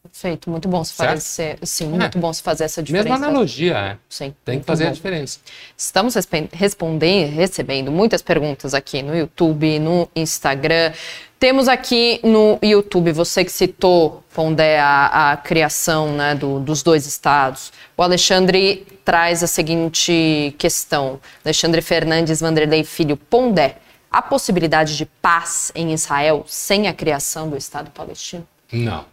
[0.03, 1.89] Perfeito, muito bom se fazer, sim, é.
[1.89, 3.09] muito bom se fazer essa diferença.
[3.09, 3.97] Mesma analogia, é.
[4.07, 4.35] Sim.
[4.45, 4.91] Tem que fazer bom.
[4.91, 5.39] a diferença.
[5.75, 6.15] Estamos
[6.53, 10.93] respondendo, recebendo muitas perguntas aqui no YouTube, no Instagram.
[11.39, 17.07] Temos aqui no YouTube, você que citou, Pondé, a, a criação né, do, dos dois
[17.07, 17.73] estados.
[17.97, 21.19] O Alexandre traz a seguinte questão.
[21.43, 23.77] Alexandre Fernandes Vanderlei Filho, Pondé,
[24.13, 28.47] há possibilidade de paz em Israel sem a criação do Estado palestino?
[28.71, 29.05] Não.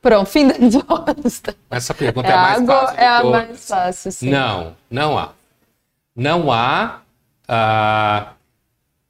[0.00, 1.56] Pronto, fim da resposta.
[1.70, 2.98] Essa pergunta é, é a mais fácil.
[2.98, 4.30] É a mais fácil, sim.
[4.30, 5.32] Não, não há.
[6.14, 7.00] Não há.
[7.48, 8.32] Uh,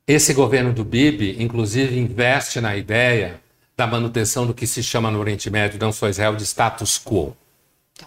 [0.07, 3.41] esse governo do Bibi, inclusive, investe na ideia
[3.77, 7.37] da manutenção do que se chama no Oriente Médio, não só Israel, de status quo.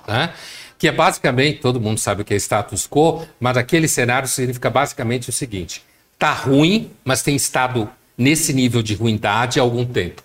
[0.07, 0.33] Né?
[0.77, 4.69] Que é basicamente, todo mundo sabe o que é status quo, mas aquele cenário significa
[4.69, 5.83] basicamente o seguinte:
[6.17, 10.23] tá ruim, mas tem estado nesse nível de ruindade há algum tempo.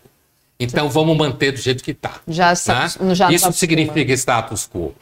[0.58, 2.20] Então vamos manter do jeito que está.
[2.28, 3.14] Já, né?
[3.14, 4.94] já Isso significa status quo.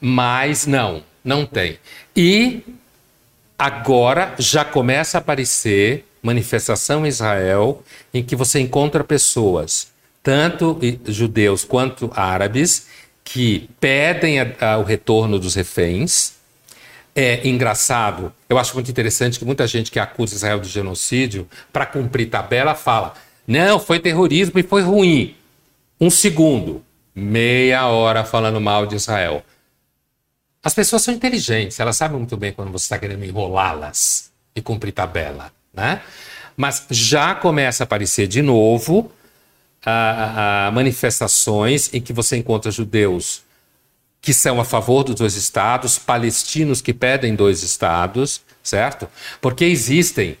[0.00, 1.78] Mas não, não tem.
[2.16, 2.62] E
[3.56, 7.82] agora já começa a aparecer manifestação em Israel
[8.12, 9.88] em que você encontra pessoas,
[10.22, 12.88] tanto judeus quanto árabes,
[13.22, 16.33] que pedem a, a, o retorno dos reféns.
[17.14, 21.86] É engraçado, eu acho muito interessante que muita gente que acusa Israel de genocídio, para
[21.86, 23.14] cumprir tabela, fala:
[23.46, 25.36] não, foi terrorismo e foi ruim.
[26.00, 26.84] Um segundo,
[27.14, 29.44] meia hora falando mal de Israel.
[30.62, 34.92] As pessoas são inteligentes, elas sabem muito bem quando você está querendo enrolá-las e cumprir
[34.92, 36.00] tabela, né?
[36.56, 39.12] Mas já começa a aparecer de novo
[39.84, 43.42] a, a manifestações em que você encontra judeus
[44.24, 49.06] que são a favor dos dois estados, palestinos que pedem dois estados, certo?
[49.38, 50.38] Porque existem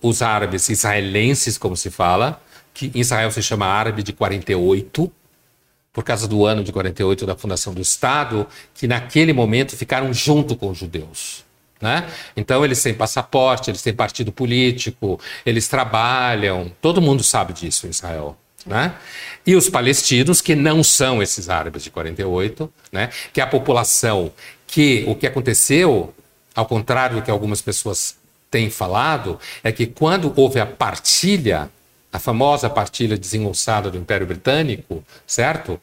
[0.00, 2.40] os árabes israelenses, como se fala,
[2.72, 5.12] que em Israel se chama árabe de 48,
[5.92, 10.56] por causa do ano de 48 da fundação do Estado, que naquele momento ficaram junto
[10.56, 11.44] com os judeus.
[11.82, 12.08] Né?
[12.34, 17.90] Então eles têm passaporte, eles têm partido político, eles trabalham, todo mundo sabe disso em
[17.90, 18.38] Israel.
[18.68, 18.94] Né?
[19.46, 23.08] E os palestinos, que não são esses árabes de 48, né?
[23.32, 24.30] que é a população
[24.66, 26.14] que o que aconteceu,
[26.54, 28.16] ao contrário do que algumas pessoas
[28.50, 31.70] tem falado é que quando houve a partilha,
[32.12, 35.80] a famosa partilha desengonçada do Império Britânico, certo?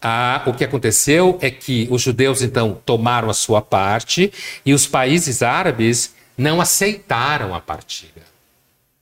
[0.00, 4.32] Ah, o que aconteceu é que os judeus então tomaram a sua parte
[4.64, 8.35] e os países árabes não aceitaram a partilha.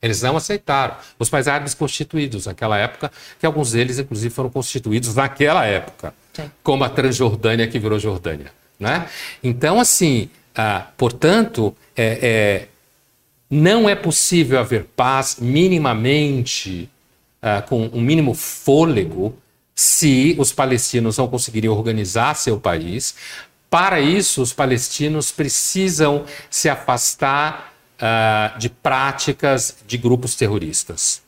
[0.05, 0.97] Eles não aceitaram.
[1.19, 6.51] Os países árabes constituídos naquela época, que alguns deles, inclusive, foram constituídos naquela época, Sim.
[6.63, 8.53] como a Transjordânia, que virou Jordânia.
[8.79, 9.09] Né?
[9.43, 12.69] Então, assim, ah, portanto, é, é
[13.49, 16.91] não é possível haver paz minimamente,
[17.43, 19.39] uh, com um mínimo fôlego,
[19.75, 23.15] se os palestinos não conseguirem organizar seu país.
[23.71, 27.74] Para isso, os palestinos precisam se afastar
[28.05, 31.23] uh, de práticas de grupos terroristas.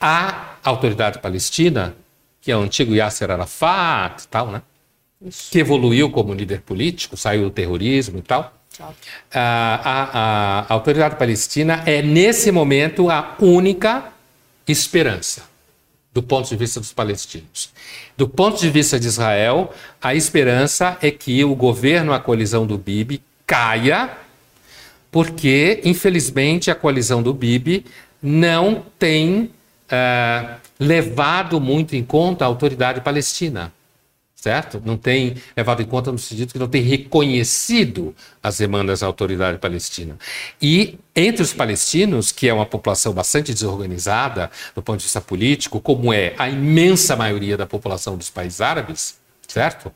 [0.00, 1.94] A autoridade palestina,
[2.40, 4.62] que é o antigo Yasser Arafat, tal, né?
[5.50, 8.52] que evoluiu como líder político, saiu do terrorismo e tal,
[9.32, 14.12] a, a, a autoridade palestina é, nesse momento, a única
[14.68, 15.42] esperança
[16.12, 17.70] do ponto de vista dos palestinos.
[18.16, 22.78] Do ponto de vista de Israel, a esperança é que o governo, a coalizão do
[22.78, 24.16] Bibi, caia,
[25.16, 27.86] porque, infelizmente, a coalizão do Bibi
[28.22, 29.50] não tem
[29.90, 33.72] uh, levado muito em conta a autoridade palestina
[34.34, 34.80] certo?
[34.84, 39.58] Não tem levado em conta no sentido que não tem reconhecido as demandas da autoridade
[39.58, 40.18] palestina.
[40.62, 45.80] E entre os palestinos, que é uma população bastante desorganizada do ponto de vista político,
[45.80, 49.16] como é a imensa maioria da população dos países árabes,
[49.48, 49.90] certo?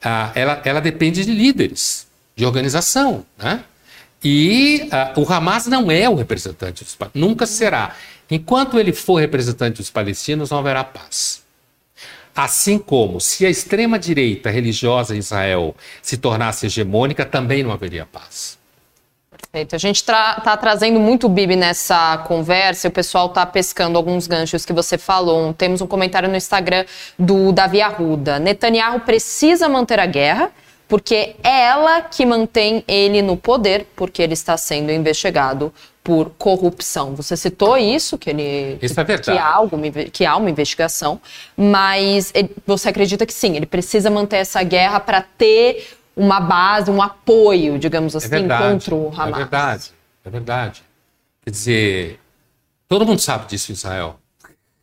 [0.00, 2.06] Ah, ela, ela depende de líderes,
[2.36, 3.64] de organização, né?
[4.22, 7.94] E ah, o Hamas não é o representante dos palestinos, nunca será.
[8.30, 11.42] Enquanto ele for representante dos palestinos, não haverá paz.
[12.34, 18.58] Assim como, se a extrema-direita religiosa em Israel se tornasse hegemônica, também não haveria paz.
[19.30, 19.74] Perfeito.
[19.74, 24.26] A gente está tra trazendo muito Bibi nessa conversa e o pessoal está pescando alguns
[24.26, 25.52] ganchos que você falou.
[25.54, 26.84] Temos um comentário no Instagram
[27.18, 28.38] do Davi Arruda.
[28.38, 30.50] Netanyahu precisa manter a guerra
[30.88, 35.72] porque é ela que mantém ele no poder, porque ele está sendo investigado
[36.02, 37.14] por corrupção.
[37.14, 41.20] Você citou isso, que ele isso é que, há alguma, que há uma investigação,
[41.54, 46.90] mas ele, você acredita que sim, ele precisa manter essa guerra para ter uma base,
[46.90, 49.34] um apoio, digamos é assim, é verdade, contra o Hamas.
[49.34, 49.90] É verdade,
[50.24, 50.82] é verdade.
[51.44, 52.20] Quer dizer,
[52.88, 54.18] todo mundo sabe disso em Israel,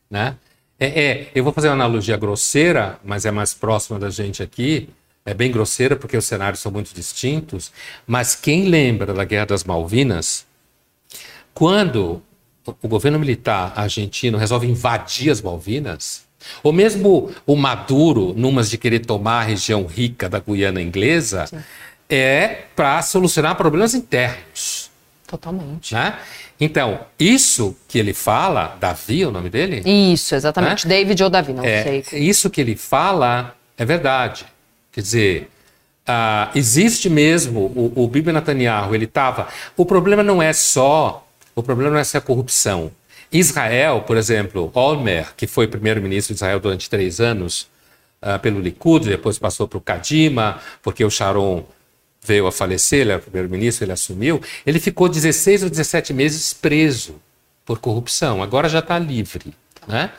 [0.08, 0.36] né?
[0.78, 4.88] É, é, eu vou fazer uma analogia grosseira, mas é mais próxima da gente aqui.
[5.26, 7.72] É bem grosseira porque os cenários são muito distintos.
[8.06, 10.46] Mas quem lembra da Guerra das Malvinas,
[11.52, 12.22] quando
[12.64, 16.24] o governo militar argentino resolve invadir as Malvinas,
[16.62, 21.58] ou mesmo o Maduro, numas de querer tomar a região rica da Guiana Inglesa, Sim.
[22.08, 24.90] é para solucionar problemas internos.
[25.26, 25.92] Totalmente.
[25.92, 26.16] Né?
[26.60, 29.82] Então, isso que ele fala, Davi é o nome dele?
[29.84, 30.86] Isso, exatamente.
[30.86, 30.94] Né?
[30.94, 32.20] David ou Davi, não é, sei.
[32.20, 34.46] Isso que ele fala é verdade.
[34.96, 35.50] Quer dizer,
[36.08, 39.46] uh, existe mesmo, o, o Bibi Netanyahu, ele estava...
[39.76, 42.90] O problema não é só, o problema não é só a corrupção.
[43.30, 47.68] Israel, por exemplo, Olmer, que foi primeiro-ministro de Israel durante três anos,
[48.22, 51.62] uh, pelo Likud, depois passou para o Kadima, porque o Sharon
[52.24, 57.16] veio a falecer, ele era primeiro-ministro, ele assumiu, ele ficou 16 ou 17 meses preso
[57.66, 59.52] por corrupção, agora já está livre.
[59.86, 60.10] Né?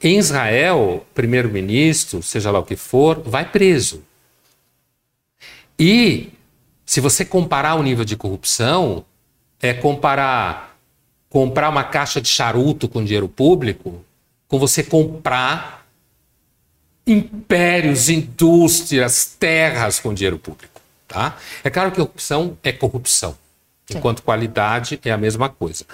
[0.00, 4.04] Em Israel, primeiro-ministro, seja lá o que for, vai preso.
[5.80, 6.30] E
[6.84, 9.04] se você comparar o nível de corrupção,
[9.60, 10.76] é comparar
[11.30, 14.04] comprar uma caixa de charuto com dinheiro público
[14.48, 15.86] com você comprar
[17.06, 20.80] impérios, indústrias, terras com dinheiro público.
[21.06, 21.38] Tá?
[21.62, 23.38] É claro que corrupção é corrupção.
[23.88, 25.84] Enquanto qualidade é a mesma coisa.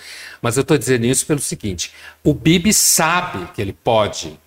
[0.43, 4.39] Mas eu estou dizendo isso pelo seguinte: o Bibi sabe que ele pode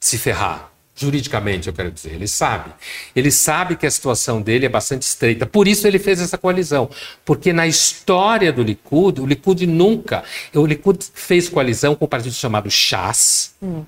[0.00, 0.70] se ferrar.
[0.98, 2.72] Juridicamente, eu quero dizer, ele sabe.
[3.14, 5.44] Ele sabe que a situação dele é bastante estreita.
[5.44, 6.88] Por isso ele fez essa coalizão.
[7.22, 10.24] Porque na história do Likud, o Likud nunca.
[10.54, 13.84] O Likud fez coalizão com um partido chamado Shas, hum.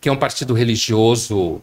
[0.00, 1.60] que é um partido religioso,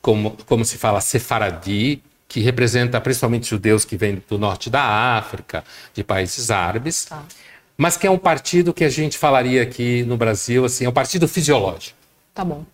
[0.00, 5.64] como, como se fala, sefaradi, que representa principalmente judeus que vêm do norte da África,
[5.92, 7.24] de países árabes, tá.
[7.76, 10.92] mas que é um partido que a gente falaria aqui no Brasil, assim, é um
[10.92, 11.98] partido fisiológico.
[12.32, 12.64] Tá bom.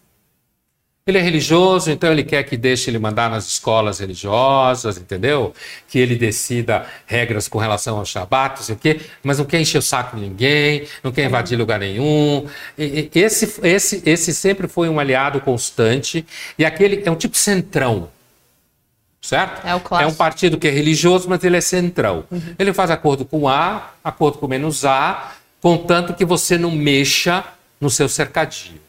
[1.07, 5.55] Ele é religioso, então ele quer que deixe ele mandar nas escolas religiosas, entendeu?
[5.87, 9.61] Que ele decida regras com relação ao Shabat, não sei o quê, mas não quer
[9.61, 12.47] encher o saco de ninguém, não quer invadir lugar nenhum.
[12.77, 16.27] Esse, esse, esse sempre foi um aliado constante
[16.59, 18.09] e aquele é um tipo centrão
[19.23, 19.67] certo?
[19.67, 20.11] É o clássico.
[20.11, 22.25] É um partido que é religioso, mas ele é central.
[22.31, 22.55] Uhum.
[22.59, 27.45] Ele faz acordo com A, acordo com menos A, contanto que você não mexa
[27.81, 28.86] no seu cercadinho.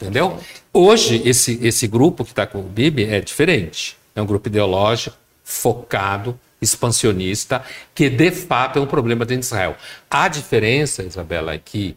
[0.00, 0.38] Entendeu?
[0.72, 3.96] Hoje, esse, esse grupo que está com o Bibi é diferente.
[4.14, 7.62] É um grupo ideológico, focado, expansionista,
[7.94, 9.76] que de fato é um problema dentro de Israel.
[10.10, 11.96] A diferença, Isabela, é que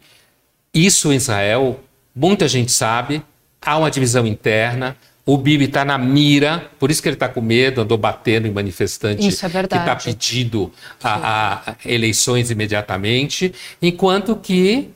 [0.72, 1.80] isso em Israel,
[2.14, 3.22] muita gente sabe,
[3.60, 4.96] há uma divisão interna,
[5.26, 8.50] o Bibi está na mira, por isso que ele está com medo, andou batendo em
[8.50, 9.34] manifestante é que
[9.76, 10.72] está pedindo
[11.02, 14.90] a, a, eleições imediatamente, enquanto que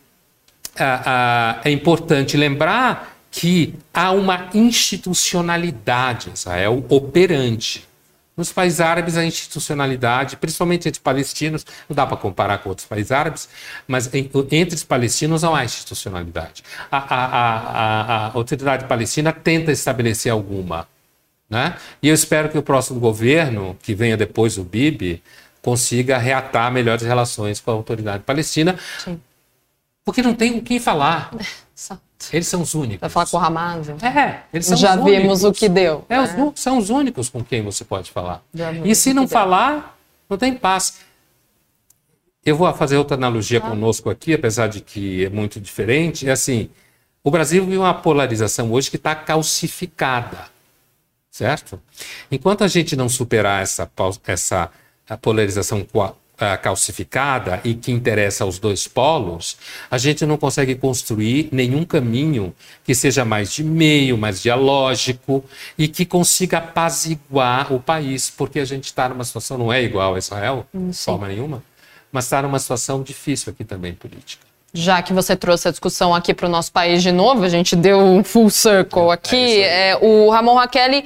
[0.79, 7.87] a, é importante lembrar que há uma institucionalidade em Israel operante.
[8.37, 13.13] Nos países árabes, a institucionalidade, principalmente entre palestinos, não dá para comparar com outros países
[13.13, 13.49] árabes,
[13.87, 16.65] mas entre os palestinos não há institucionalidade.
[16.91, 20.89] A, a, a, a autoridade palestina tenta estabelecer alguma.
[21.49, 21.77] Né?
[22.03, 25.23] E eu espero que o próximo governo, que venha depois do Bibi,
[25.63, 29.21] consiga reatar melhores relações com a autoridade palestina, Sim.
[30.05, 31.31] Porque não tem com quem falar.
[32.33, 33.01] Eles são os únicos.
[33.01, 33.89] Vai falar com o Hamas?
[33.89, 36.05] É, eles são Já os vimos o que deu.
[36.09, 36.53] É, né?
[36.55, 38.43] os, são os únicos com quem você pode falar.
[38.85, 39.99] E se não falar,
[40.29, 41.01] não tem paz.
[42.45, 43.63] Eu vou fazer outra analogia ah.
[43.63, 46.29] conosco aqui, apesar de que é muito diferente.
[46.29, 46.71] É assim,
[47.23, 50.47] o Brasil vive uma polarização hoje que está calcificada,
[51.31, 51.81] certo?
[52.31, 53.91] Enquanto a gente não superar essa,
[54.27, 54.71] essa
[55.23, 55.83] polarização
[56.35, 59.57] uh, calcificada e que interessa aos dois polos,
[59.91, 62.55] a gente não consegue construir nenhum caminho
[62.85, 65.45] que seja mais de meio, mais dialógico
[65.77, 70.15] e que consiga apaziguar o país, porque a gente está numa situação, não é igual
[70.15, 71.63] a Israel, de forma nenhuma,
[72.11, 74.45] mas está numa situação difícil aqui também política.
[74.77, 77.77] Já que você trouxe a discussão aqui para o nosso país de novo, a gente
[77.77, 79.63] deu um full circle é, aqui.
[79.63, 81.05] É é, o Ramon Raquel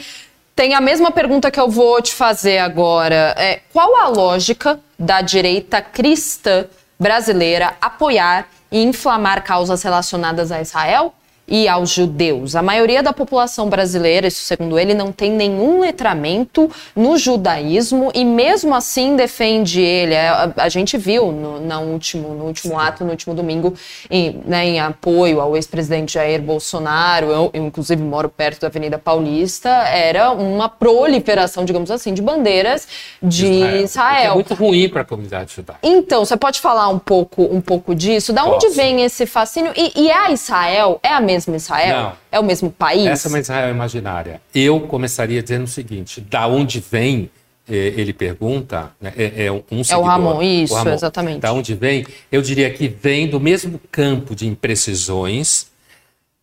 [0.56, 3.34] tem a mesma pergunta que eu vou te fazer agora.
[3.36, 6.66] É, qual a lógica da direita cristã
[6.98, 11.14] brasileira apoiar e inflamar causas relacionadas a Israel?
[11.48, 12.54] E aos judeus.
[12.54, 18.24] A maioria da população brasileira, isso segundo ele, não tem nenhum letramento no judaísmo e
[18.24, 20.12] mesmo assim defende ele.
[20.12, 23.74] É, a, a gente viu no, no, último, no último ato, no último domingo,
[24.10, 28.98] em, né, em apoio ao ex-presidente Jair Bolsonaro, eu, eu, inclusive moro perto da Avenida
[28.98, 32.86] Paulista, era uma proliferação, digamos assim, de bandeiras
[33.22, 33.84] de Israel.
[33.84, 34.32] Israel.
[34.32, 35.80] É muito ruim para a comunidade judaica.
[35.82, 38.32] Então, você pode falar um pouco, um pouco disso?
[38.32, 39.72] Da onde vem esse fascínio?
[39.74, 41.00] E, e é a Israel?
[41.02, 42.02] É a mesma mesmo Israel?
[42.02, 42.12] Não.
[42.32, 43.06] É o mesmo país?
[43.06, 44.40] Essa é uma Israel imaginária.
[44.54, 47.30] Eu começaria dizendo o seguinte: da onde vem
[47.68, 49.92] eh, ele pergunta, né, é, é, um seguidor.
[49.92, 51.40] É o Ramon, isso, o Ramon, exatamente.
[51.40, 52.06] Da onde vem?
[52.32, 55.66] Eu diria que vem do mesmo campo de imprecisões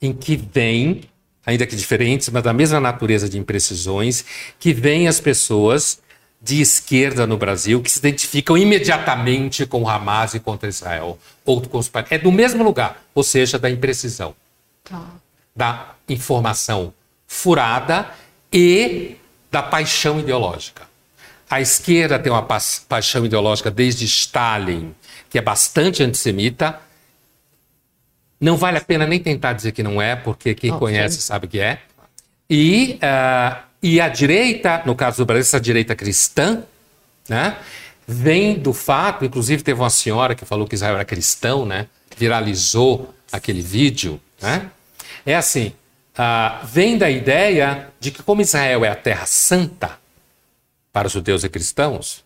[0.01, 1.01] em que vem,
[1.45, 4.23] ainda que diferentes, mas da mesma natureza de imprecisões,
[4.59, 5.99] que vem as pessoas
[6.45, 11.59] de esquerda no Brasil que se identificam imediatamente com o Hamas e contra Israel, ou
[11.59, 14.35] com os É do mesmo lugar, ou seja, da imprecisão,
[14.85, 15.05] tá.
[15.55, 16.93] da informação
[17.27, 18.09] furada
[18.51, 19.17] e
[19.51, 20.83] da paixão ideológica.
[21.49, 22.57] A esquerda tem uma pa
[22.87, 24.95] paixão ideológica desde Stalin,
[25.29, 26.79] que é bastante antissemita.
[28.39, 30.79] Não vale a pena nem tentar dizer que não é, porque quem okay.
[30.79, 31.79] conhece sabe que é.
[32.49, 36.63] E, uh, e a direita, no caso do Brasil, essa direita cristã,
[37.27, 37.57] né,
[38.07, 43.13] vem do fato, inclusive teve uma senhora que falou que Israel era cristão, né, viralizou
[43.31, 44.19] aquele vídeo.
[44.41, 44.69] Né,
[45.25, 45.73] é assim,
[46.17, 49.97] uh, vem da ideia de que como Israel é a terra santa
[50.91, 52.23] para os judeus e cristãos,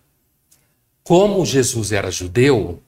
[1.03, 2.82] como Jesus era judeu,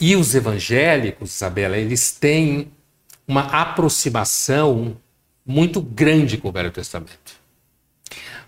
[0.00, 2.70] e os evangélicos, Isabela, eles têm
[3.26, 4.96] uma aproximação
[5.44, 7.38] muito grande com o Velho Testamento.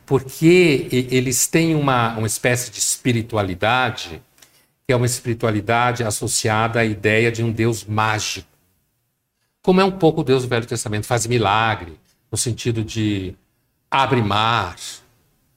[0.06, 4.22] Porque eles têm uma, uma espécie de espiritualidade,
[4.86, 8.49] que é uma espiritualidade associada à ideia de um Deus mágico.
[9.62, 11.98] Como é um pouco o Deus do Velho Testamento, faz milagre,
[12.32, 13.34] no sentido de
[13.90, 14.76] abre mar,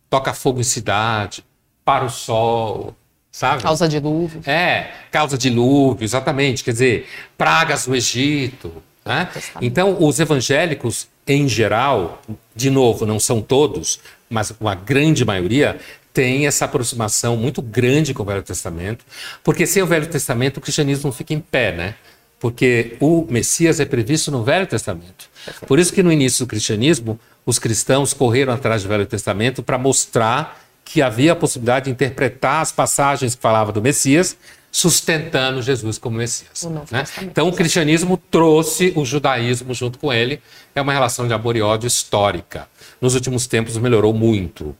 [0.09, 1.43] toca fogo em cidade,
[1.85, 2.95] para o sol,
[3.31, 3.63] sabe?
[3.63, 4.41] Causa dilúvio.
[4.45, 6.63] É, causa dilúvio, exatamente.
[6.63, 8.83] Quer dizer, pragas no Egito.
[9.05, 9.29] Né?
[9.61, 12.21] Então, os evangélicos, em geral,
[12.55, 13.99] de novo, não são todos,
[14.29, 15.79] mas uma grande maioria,
[16.13, 19.03] tem essa aproximação muito grande com o Velho Testamento,
[19.43, 21.95] porque sem o Velho Testamento o cristianismo não fica em pé, né?
[22.43, 25.29] Porque o Messias é previsto no Velho Testamento.
[25.65, 29.77] Por isso que no início do cristianismo, os cristãos correram atrás do Velho Testamento para
[29.77, 34.35] mostrar que havia a possibilidade de interpretar as passagens que falavam do Messias,
[34.69, 36.67] sustentando Jesus como Messias.
[36.91, 37.05] Né?
[37.21, 40.41] Então, o cristianismo trouxe o judaísmo junto com ele.
[40.75, 42.67] É uma relação de amor e ódio histórica.
[42.99, 44.75] Nos últimos tempos melhorou muito,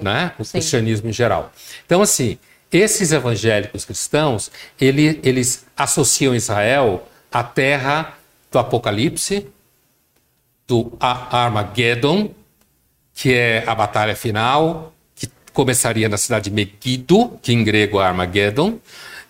[0.00, 0.34] né?
[0.38, 0.52] O Sim.
[0.52, 1.52] cristianismo em geral.
[1.84, 2.38] Então, assim,
[2.72, 4.50] esses evangélicos cristãos,
[4.80, 8.18] ele, eles associam Israel à terra
[8.50, 9.46] do Apocalipse,
[10.66, 12.30] do Armageddon,
[13.14, 14.92] que é a batalha final,
[15.52, 18.78] começaria na cidade de Megiddo, que em grego é Armageddon,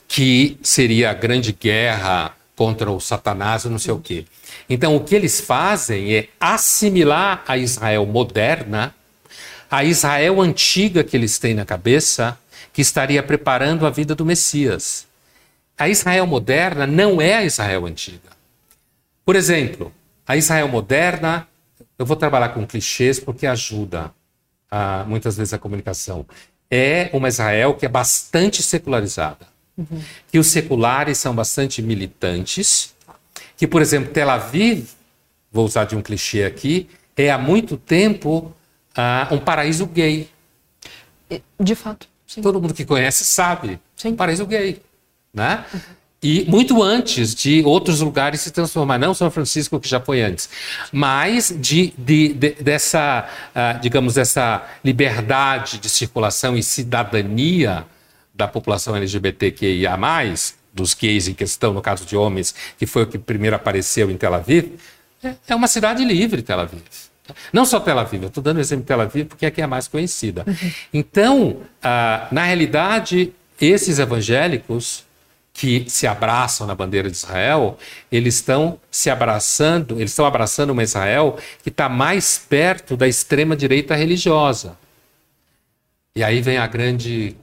[0.06, 4.24] que seria a grande guerra contra o Satanás, não sei o quê.
[4.68, 8.94] Então, o que eles fazem é assimilar a Israel moderna,
[9.70, 12.38] a Israel antiga que eles têm na cabeça,
[12.78, 15.04] que estaria preparando a vida do Messias.
[15.76, 18.30] A Israel moderna não é a Israel antiga.
[19.24, 19.92] Por exemplo,
[20.24, 21.48] a Israel moderna,
[21.98, 24.14] eu vou trabalhar com clichês porque ajuda
[24.70, 26.24] a, muitas vezes a comunicação,
[26.70, 29.48] é uma Israel que é bastante secularizada.
[29.76, 30.00] Uhum.
[30.30, 32.94] Que os seculares são bastante militantes.
[33.56, 34.90] Que, por exemplo, Tel Aviv,
[35.50, 38.54] vou usar de um clichê aqui, é há muito tempo
[38.96, 40.30] uh, um paraíso gay.
[41.58, 42.06] De fato.
[42.28, 42.42] Sim.
[42.42, 43.80] Todo mundo que conhece sabe.
[43.96, 44.10] Sim.
[44.10, 44.80] Um paraíso gay.
[45.32, 45.64] Né?
[45.72, 45.80] Uhum.
[46.22, 50.50] E muito antes de outros lugares se transformar, não São Francisco, que já foi antes,
[50.90, 57.86] mas de, de, de dessa, uh, digamos, dessa liberdade de circulação e cidadania
[58.34, 59.96] da população LGBTQIA,
[60.74, 64.16] dos gays em questão, no caso de homens, que foi o que primeiro apareceu em
[64.16, 64.72] Tel Aviv,
[65.22, 66.82] é, é uma cidade livre, Tel Aviv.
[67.52, 69.60] Não só Tel Aviv, eu estou dando o exemplo de Tel Aviv porque é que
[69.60, 70.44] é mais conhecida.
[70.92, 75.04] Então, uh, na realidade, esses evangélicos
[75.52, 77.76] que se abraçam na bandeira de Israel,
[78.12, 83.56] eles estão se abraçando, eles estão abraçando uma Israel que está mais perto da extrema
[83.56, 84.78] direita religiosa.
[86.14, 87.36] E aí vem a grande,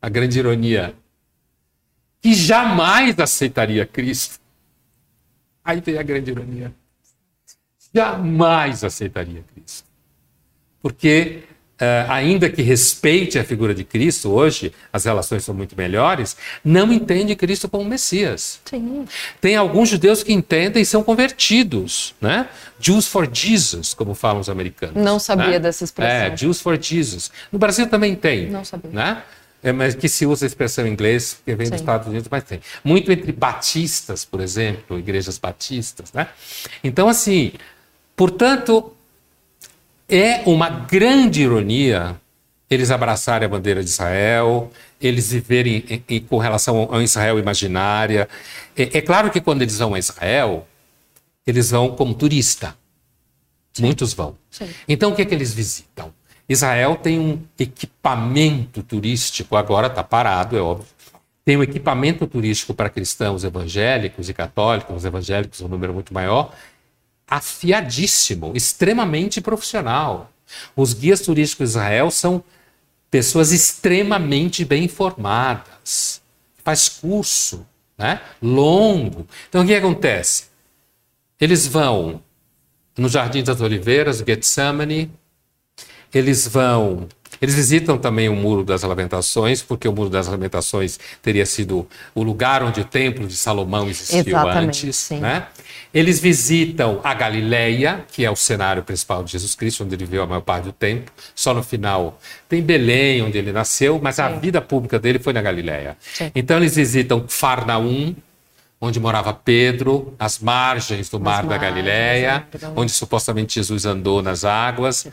[0.00, 0.94] a grande ironia,
[2.20, 4.38] que jamais aceitaria Cristo.
[5.64, 6.74] Aí vem a grande ironia.
[7.94, 9.84] Jamais aceitaria Cristo.
[10.82, 11.42] Porque
[11.76, 16.34] Uh, ainda que respeite a figura de Cristo, hoje as relações são muito melhores,
[16.64, 18.58] não entende Cristo como Messias.
[18.64, 19.04] Sim.
[19.42, 22.48] Tem alguns judeus que entendem e são convertidos, né?
[22.80, 24.96] Jews for Jesus, como falam os americanos.
[24.96, 25.58] Não sabia né?
[25.58, 26.16] dessa expressão.
[26.16, 27.30] É, Jews for Jesus.
[27.52, 28.48] No Brasil também tem.
[28.48, 28.90] Não sabia.
[28.90, 29.22] Né?
[29.62, 31.72] É, mas que se usa a expressão em inglês, que vem Sim.
[31.72, 32.58] dos Estados Unidos, mas tem.
[32.82, 36.26] Muito entre batistas, por exemplo, igrejas batistas, né?
[36.82, 37.52] Então, assim,
[38.16, 38.92] portanto,
[40.08, 42.16] é uma grande ironia
[42.68, 48.28] eles abraçarem a bandeira de Israel, eles viverem em, em, com relação a Israel imaginária.
[48.76, 50.66] É, é, claro que quando eles vão a Israel,
[51.46, 52.76] eles vão como turista.
[53.72, 53.84] Sim.
[53.84, 54.36] Muitos vão.
[54.50, 54.68] Sim.
[54.88, 56.12] Então, o que é que eles visitam?
[56.48, 60.86] Israel tem um equipamento turístico, agora está parado, é óbvio.
[61.44, 66.52] Tem um equipamento turístico para cristãos evangélicos e católicos, os evangélicos um número muito maior,
[67.26, 70.30] afiadíssimo, extremamente profissional.
[70.74, 72.42] Os guias turísticos de Israel são
[73.10, 76.20] pessoas extremamente bem informadas,
[76.62, 77.66] faz curso,
[77.96, 78.20] né?
[78.40, 79.26] Longo.
[79.48, 80.44] Então o que acontece?
[81.40, 82.22] Eles vão
[82.96, 85.10] no Jardim das Oliveiras, Getsemane,
[86.14, 87.08] eles vão
[87.40, 92.22] eles visitam também o Muro das Lamentações, porque o Muro das Lamentações teria sido o
[92.22, 94.96] lugar onde o Templo de Salomão existiu Exatamente, antes.
[94.96, 95.20] sim.
[95.20, 95.46] Né?
[95.92, 100.22] Eles visitam a Galileia, que é o cenário principal de Jesus Cristo, onde ele viveu
[100.22, 101.10] a maior parte do tempo.
[101.34, 102.18] Só no final
[102.48, 104.40] tem Belém, onde ele nasceu, mas a Sim.
[104.40, 105.96] vida pública dele foi na Galileia.
[106.00, 106.30] Sim.
[106.34, 108.14] Então eles visitam Farnaum,
[108.80, 115.06] onde morava Pedro, as margens do Mar da Galileia, onde supostamente Jesus andou nas águas.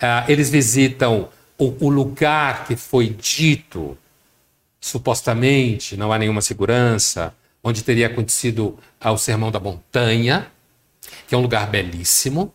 [0.00, 3.98] Ah, eles visitam o, o lugar que foi dito,
[4.80, 10.50] supostamente, não há nenhuma segurança, onde teria acontecido ah, o Sermão da Montanha,
[11.26, 12.54] que é um lugar belíssimo.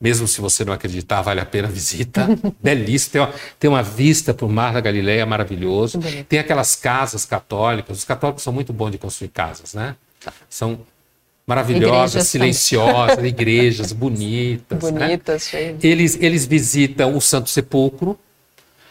[0.00, 2.26] Mesmo se você não acreditar, vale a pena a visita.
[2.60, 3.12] Belíssimo.
[3.12, 6.00] Tem uma, tem uma vista para o Mar da Galileia maravilhoso.
[6.28, 7.98] Tem aquelas casas católicas.
[7.98, 9.94] Os católicos são muito bons de construir casas, né?
[10.50, 10.80] São
[11.46, 12.52] maravilhosas, Igrejas também.
[12.52, 14.82] silenciosas, igrejas bonitas.
[14.90, 14.90] né?
[15.06, 15.82] Bonitas, cheias.
[15.84, 18.18] Eles, eles visitam o Santo Sepulcro.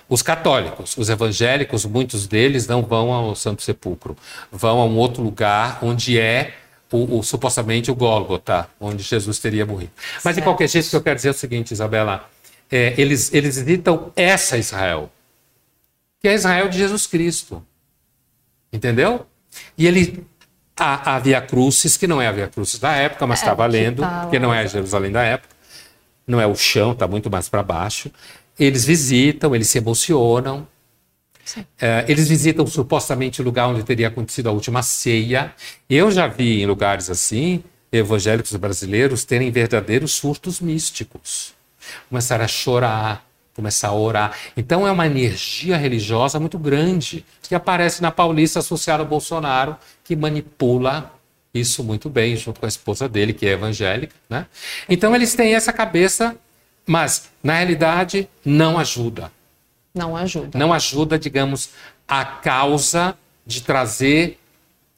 [0.09, 4.17] Os católicos, os evangélicos, muitos deles não vão ao Santo Sepulcro,
[4.51, 6.53] vão a um outro lugar onde é
[6.91, 9.91] o, o- supostamente o Gólgota, onde Jesus teria morrido.
[10.15, 10.43] Mas de Certo.
[10.43, 12.29] qualquer jeito, o que eu quero dizer é o seguinte, Isabela:
[12.69, 15.09] é, eles, eles visitam essa Israel,
[16.19, 17.65] que é a Israel de Jesus Cristo.
[18.73, 19.25] Entendeu?
[19.77, 20.25] E ele.
[20.81, 23.51] A, a Via Crucis, que não é a Via Crucis da época, mas É, está
[23.51, 24.67] que valendo, tá porque não é lá.
[24.67, 25.53] Jerusalém da época
[26.25, 28.09] não é o chão, está muito mais para baixo.
[28.59, 30.67] Eles visitam, eles se emocionam.
[31.79, 35.53] Eh, eles visitam supostamente o lugar onde teria acontecido a última ceia.
[35.89, 41.53] Eu já vi em lugares assim, evangélicos brasileiros terem verdadeiros surtos místicos.
[42.09, 43.25] Começar a chorar,
[43.55, 44.37] começar a orar.
[44.55, 49.75] Então é uma energia religiosa muito grande que aparece na Paulista associada ao Bolsonaro,
[50.11, 51.13] que manipula
[51.53, 54.13] isso muito bem, junto com a esposa dele, que é evangélica.
[54.29, 54.45] Né?
[54.89, 56.35] Então eles têm essa cabeça,
[56.85, 59.31] mas na realidade não ajuda.
[59.95, 60.59] Não ajuda.
[60.59, 61.69] Não ajuda, digamos,
[62.05, 64.37] a causa de trazer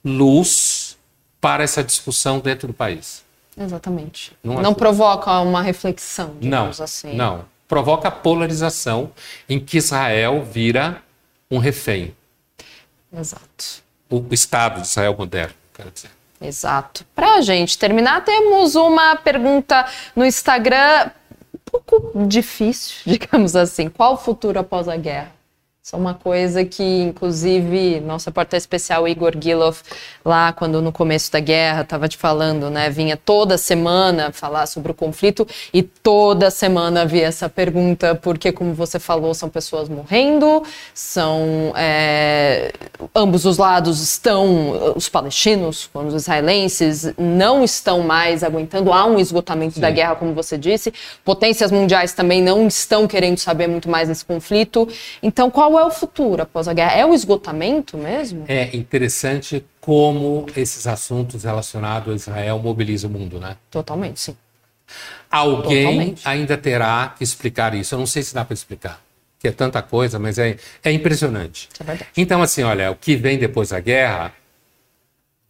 [0.04, 0.98] luz
[1.40, 3.24] para essa discussão dentro do país.
[3.56, 4.36] Exatamente.
[4.44, 7.16] Não Não, provoca uma reflexão, Não, digamos assim.
[7.16, 7.46] não.
[7.68, 9.12] Provoca polarização
[9.48, 11.04] em que Israel vira
[11.52, 12.16] um refém.
[13.16, 13.83] Exato.
[14.14, 16.12] O Estado de Israel moderno, quero dizer.
[16.40, 17.04] Exato.
[17.16, 21.10] Pra gente terminar, temos uma pergunta no Instagram
[21.52, 23.90] um pouco difícil, digamos assim.
[23.90, 25.32] Qual o futuro após a guerra?
[25.86, 29.80] Isso é uma coisa que, inclusive, nosso repórter especial Igor Gilov,
[30.24, 32.90] lá quando no começo da guerra, estava te falando, né?
[32.90, 38.74] Vinha toda semana falar sobre o conflito e toda semana havia essa pergunta, porque, como
[38.74, 40.64] você falou, são pessoas morrendo,
[40.94, 41.74] são.
[41.76, 42.72] é,
[43.14, 49.20] ambos os lados estão, os palestinos, como os israelenses, não estão mais aguentando, há um
[49.20, 50.94] esgotamento da guerra, como você disse,
[51.26, 54.88] potências mundiais também não estão querendo saber muito mais desse conflito.
[55.22, 56.94] Então, qual é o futuro após a guerra?
[56.94, 58.46] É o esgotamento mesmo?
[58.48, 63.58] É interessante como esses assuntos relacionados a Israel mobilizam o mundo, né?
[63.70, 64.38] Totalmente, sim.
[65.30, 66.28] Alguém Totalmente.
[66.28, 67.96] ainda terá que explicar isso.
[67.96, 69.02] Eu não sei se dá para explicar,
[69.40, 71.70] que é tanta coisa, mas é, é impressionante.
[71.88, 71.98] É.
[72.16, 74.34] Então, assim, olha, o que vem depois da guerra,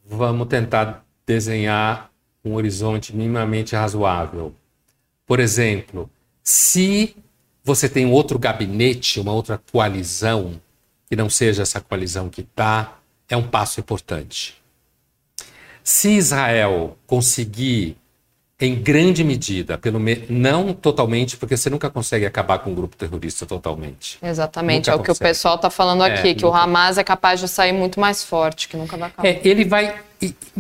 [0.06, 2.10] vamos tentar desenhar
[2.44, 4.54] um horizonte minimamente razoável.
[5.26, 6.10] Por exemplo,
[6.44, 7.16] se
[7.64, 10.60] você tem um outro gabinete, uma outra coalizão,
[11.10, 12.98] que não seja essa coalizão que está,
[13.30, 14.62] é um passo importante.
[15.84, 17.98] Se Israel conseguir,
[18.60, 20.24] em grande medida, pelo me...
[20.30, 24.18] não totalmente, porque você nunca consegue acabar com um grupo terrorista totalmente.
[24.22, 26.64] Exatamente, Nunca é o que o pessoal está falando É, aqui, que o nunca.
[26.64, 29.28] Hamas é capaz de sair muito mais forte, que nunca vai acabar.
[29.28, 30.02] É, ele vai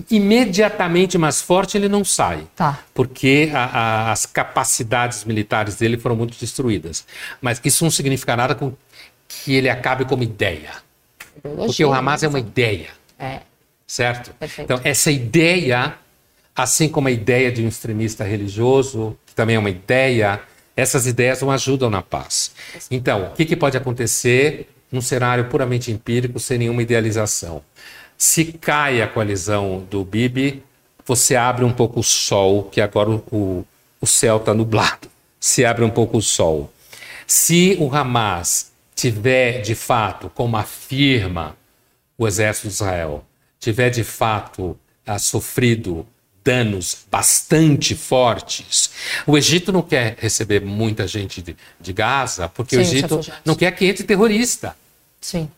[0.09, 2.47] imediatamente mais forte, ele não sai.
[2.55, 2.79] Tá.
[2.93, 7.05] Porque a- a- as capacidades militares dele foram muito destruídas.
[7.41, 8.73] Mas isso não significa nada com
[9.27, 10.71] que ele acabe como ideia.
[11.41, 12.89] Porque o Hamas é uma ideia,
[13.19, 13.39] É,
[13.87, 14.31] certo?
[14.39, 14.65] Perfeito.
[14.71, 15.95] Então, essa ideia,
[16.55, 20.39] assim como a ideia de um extremista religioso, que também é uma ideia,
[20.75, 22.51] essas ideias não ajudam na paz.
[22.89, 27.61] Então, o que, que pode acontecer num cenário puramente empírico, sem nenhuma idealização?
[28.25, 30.63] Se cai a coalizão do Bibi,
[31.05, 33.65] você abre um pouco o sol, que agora o, o,
[33.99, 35.09] o céu está nublado.
[35.41, 36.71] Se abre um pouco o sol.
[37.27, 41.57] Se o Hamas tiver de fato, como afirma
[42.17, 43.25] o exército de Israel,
[43.59, 46.07] tiver de fato ah, sofrido
[46.45, 48.89] danos bastante fortes.
[49.27, 53.53] O Egito não quer receber muita gente de, de Gaza, porque Sim, o Egito não
[53.53, 54.77] quer que entre terrorista.
[55.19, 55.51] Sim.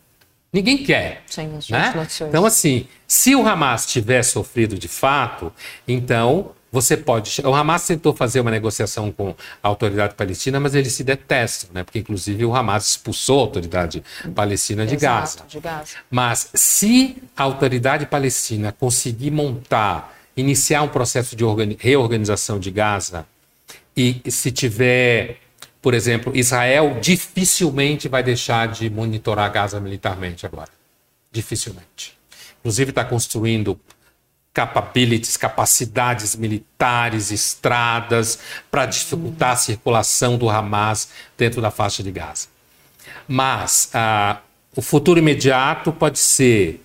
[0.56, 1.22] Ninguém quer.
[1.26, 1.92] Sim, né?
[2.26, 5.52] Então, assim, se o Hamas tiver sofrido de fato,
[5.86, 7.42] então você pode.
[7.44, 11.84] O Hamas tentou fazer uma negociação com a autoridade palestina, mas eles se detestam, né?
[11.84, 14.02] Porque, inclusive, o Hamas expulsou a autoridade
[14.34, 15.44] palestina de, Exato, Gaza.
[15.46, 15.96] de Gaza.
[16.10, 21.44] Mas se a autoridade palestina conseguir montar iniciar um processo de
[21.78, 23.26] reorganização de Gaza
[23.94, 25.36] e se tiver,
[25.86, 30.68] por exemplo, Israel dificilmente vai deixar de monitorar Gaza militarmente agora.
[31.30, 32.18] Dificilmente.
[32.58, 33.78] Inclusive está construindo
[34.52, 42.48] capabilities, capacidades militares, estradas, para dificultar a circulação do Hamas dentro da faixa de Gaza.
[43.28, 44.40] Mas ah,
[44.74, 46.84] o futuro imediato pode ser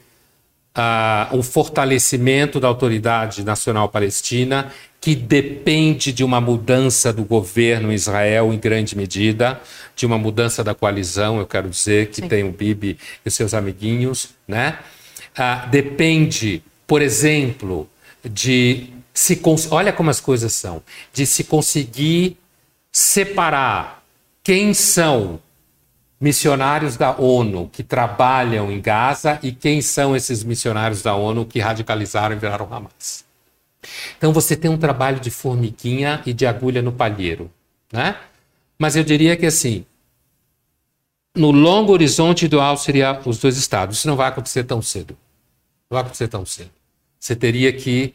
[0.78, 4.72] uh, um fortalecimento da autoridade nacional palestina,
[5.02, 9.60] que depende de uma mudança do governo em Israel em grande medida,
[9.96, 12.28] de uma mudança da coalizão, eu quero dizer, que Sim.
[12.28, 14.78] tem o Bibi e seus amiguinhos, né?
[15.32, 17.90] Uh, depende, por exemplo,
[18.24, 19.42] de se
[19.72, 22.38] olha como as coisas são, de se conseguir
[22.92, 24.04] separar
[24.44, 25.40] quem são
[26.20, 31.60] missionários da ONU que trabalham em Gaza e quem são esses missionários da ONU que
[31.60, 33.31] radicalizaram e viraram Hamas.
[34.18, 37.52] Então você tem um trabalho de formiguinha e de agulha no palheiro,
[37.92, 38.16] né?
[38.78, 39.86] Mas eu diria que assim,
[41.36, 43.98] no longo horizonte ideal seria os dois estados.
[43.98, 45.18] Isso não vai acontecer tão cedo.
[45.90, 46.72] Não vai acontecer tão cedo.
[47.20, 48.14] Você teria que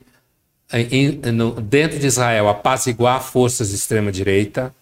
[0.72, 4.74] em, no, dentro de Israel apaziguar forças de extrema direita,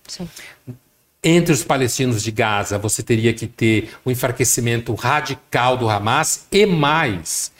[1.22, 6.66] entre os palestinos de Gaza, você teria que ter um enfraquecimento radical do Hamas e
[6.66, 7.52] mais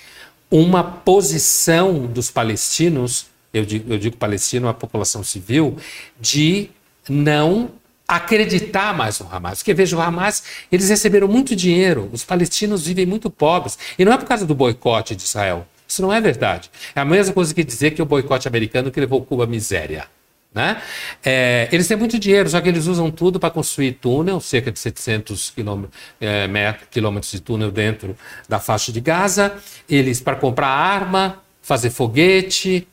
[0.50, 5.76] uma posição dos palestinos, eu digo, eu digo palestino, a população civil,
[6.20, 6.70] de
[7.08, 7.70] não
[8.06, 9.58] acreditar mais no Hamas.
[9.58, 13.78] Porque veja, o Hamas, eles receberam muito dinheiro, os palestinos vivem muito pobres.
[13.98, 15.66] E não é por causa do boicote de Israel.
[15.86, 16.70] Isso não é verdade.
[16.94, 20.06] É a mesma coisa que dizer que o boicote americano que levou Cuba à miséria.
[20.54, 20.80] Né?
[21.24, 24.78] É, eles têm muito dinheiro, só que eles usam tudo para construir túnel, cerca de
[24.78, 28.16] 700 quilômetros, é, quilômetros de túnel dentro
[28.48, 29.56] da faixa de Gaza,
[29.90, 32.86] eles para comprar arma, fazer foguete.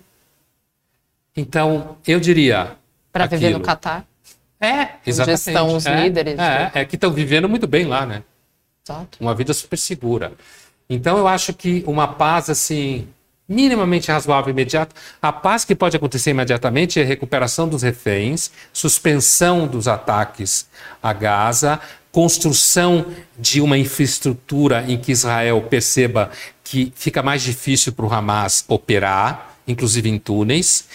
[1.37, 2.75] Então, eu diria.
[3.13, 4.07] Para viver no Catar?
[4.59, 5.41] É, exatamente.
[5.41, 6.39] Onde estão os é, líderes.
[6.39, 8.23] É, é que estão vivendo muito bem lá, né?
[8.83, 9.19] Exato.
[9.21, 10.33] Uma vida super segura.
[10.89, 13.07] Então, eu acho que uma paz assim
[13.51, 14.95] minimamente razoável e imediato.
[15.21, 20.67] A paz que pode acontecer imediatamente é recuperação dos reféns, suspensão dos ataques
[21.03, 21.79] a Gaza,
[22.11, 23.05] construção
[23.37, 26.31] de uma infraestrutura em que Israel perceba
[26.63, 30.87] que fica mais difícil para o Hamas operar, inclusive em túneis,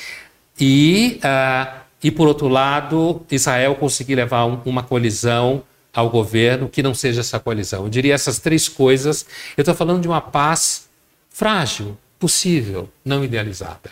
[0.59, 6.83] e, uh, e por outro lado, Israel conseguir levar um, uma colisão ao governo que
[6.83, 7.85] não seja essa coalizão.
[7.85, 9.27] Eu diria essas três coisas.
[9.57, 10.89] Eu estou falando de uma paz
[11.31, 13.91] frágil, possível, não idealizada.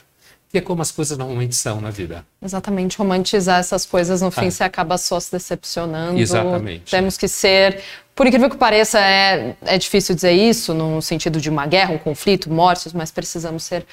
[0.51, 2.25] Que é como as coisas normalmente são na vida.
[2.41, 4.51] Exatamente, romantizar essas coisas no fim ah.
[4.51, 6.18] você acaba só se decepcionando.
[6.18, 6.91] Exatamente.
[6.91, 7.83] Temos que ser,
[8.14, 11.99] por incrível que pareça, é, é difícil dizer isso no sentido de uma guerra, um
[11.99, 13.85] conflito, mortes, mas precisamos ser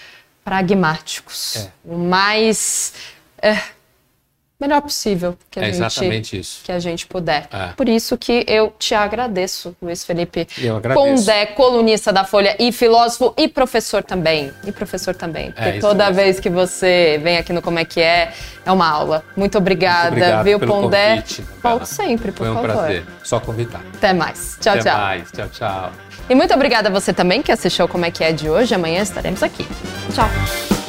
[0.44, 1.56] pragmáticos.
[1.56, 1.72] É.
[1.84, 2.94] O mais.
[3.42, 3.60] É,
[4.62, 6.62] melhor possível que a, é gente.
[6.64, 7.48] Que a gente puder.
[7.52, 7.68] É.
[7.76, 11.04] Por isso que eu te agradeço, Luiz Felipe eu agradeço.
[11.06, 14.52] Pondé, colunista da Folha e filósofo e professor também.
[14.66, 15.52] E professor também.
[15.58, 16.16] É, porque toda mesmo.
[16.16, 18.32] vez que você vem aqui no Como é que é,
[18.66, 19.24] é uma aula.
[19.36, 21.16] Muito obrigada, Muito obrigado viu, Pondé?
[21.16, 22.72] Convite, Volte sempre, por Foi um favor.
[22.72, 23.06] prazer.
[23.24, 23.82] Só convidar.
[23.96, 24.58] Até mais.
[24.62, 24.98] Tchau, Até tchau.
[24.98, 25.32] Mais.
[25.32, 25.92] Tchau, tchau.
[26.30, 28.76] E muito obrigada a você também que assistiu Como é que é de hoje.
[28.76, 29.66] Amanhã estaremos aqui.
[30.14, 30.81] Tchau.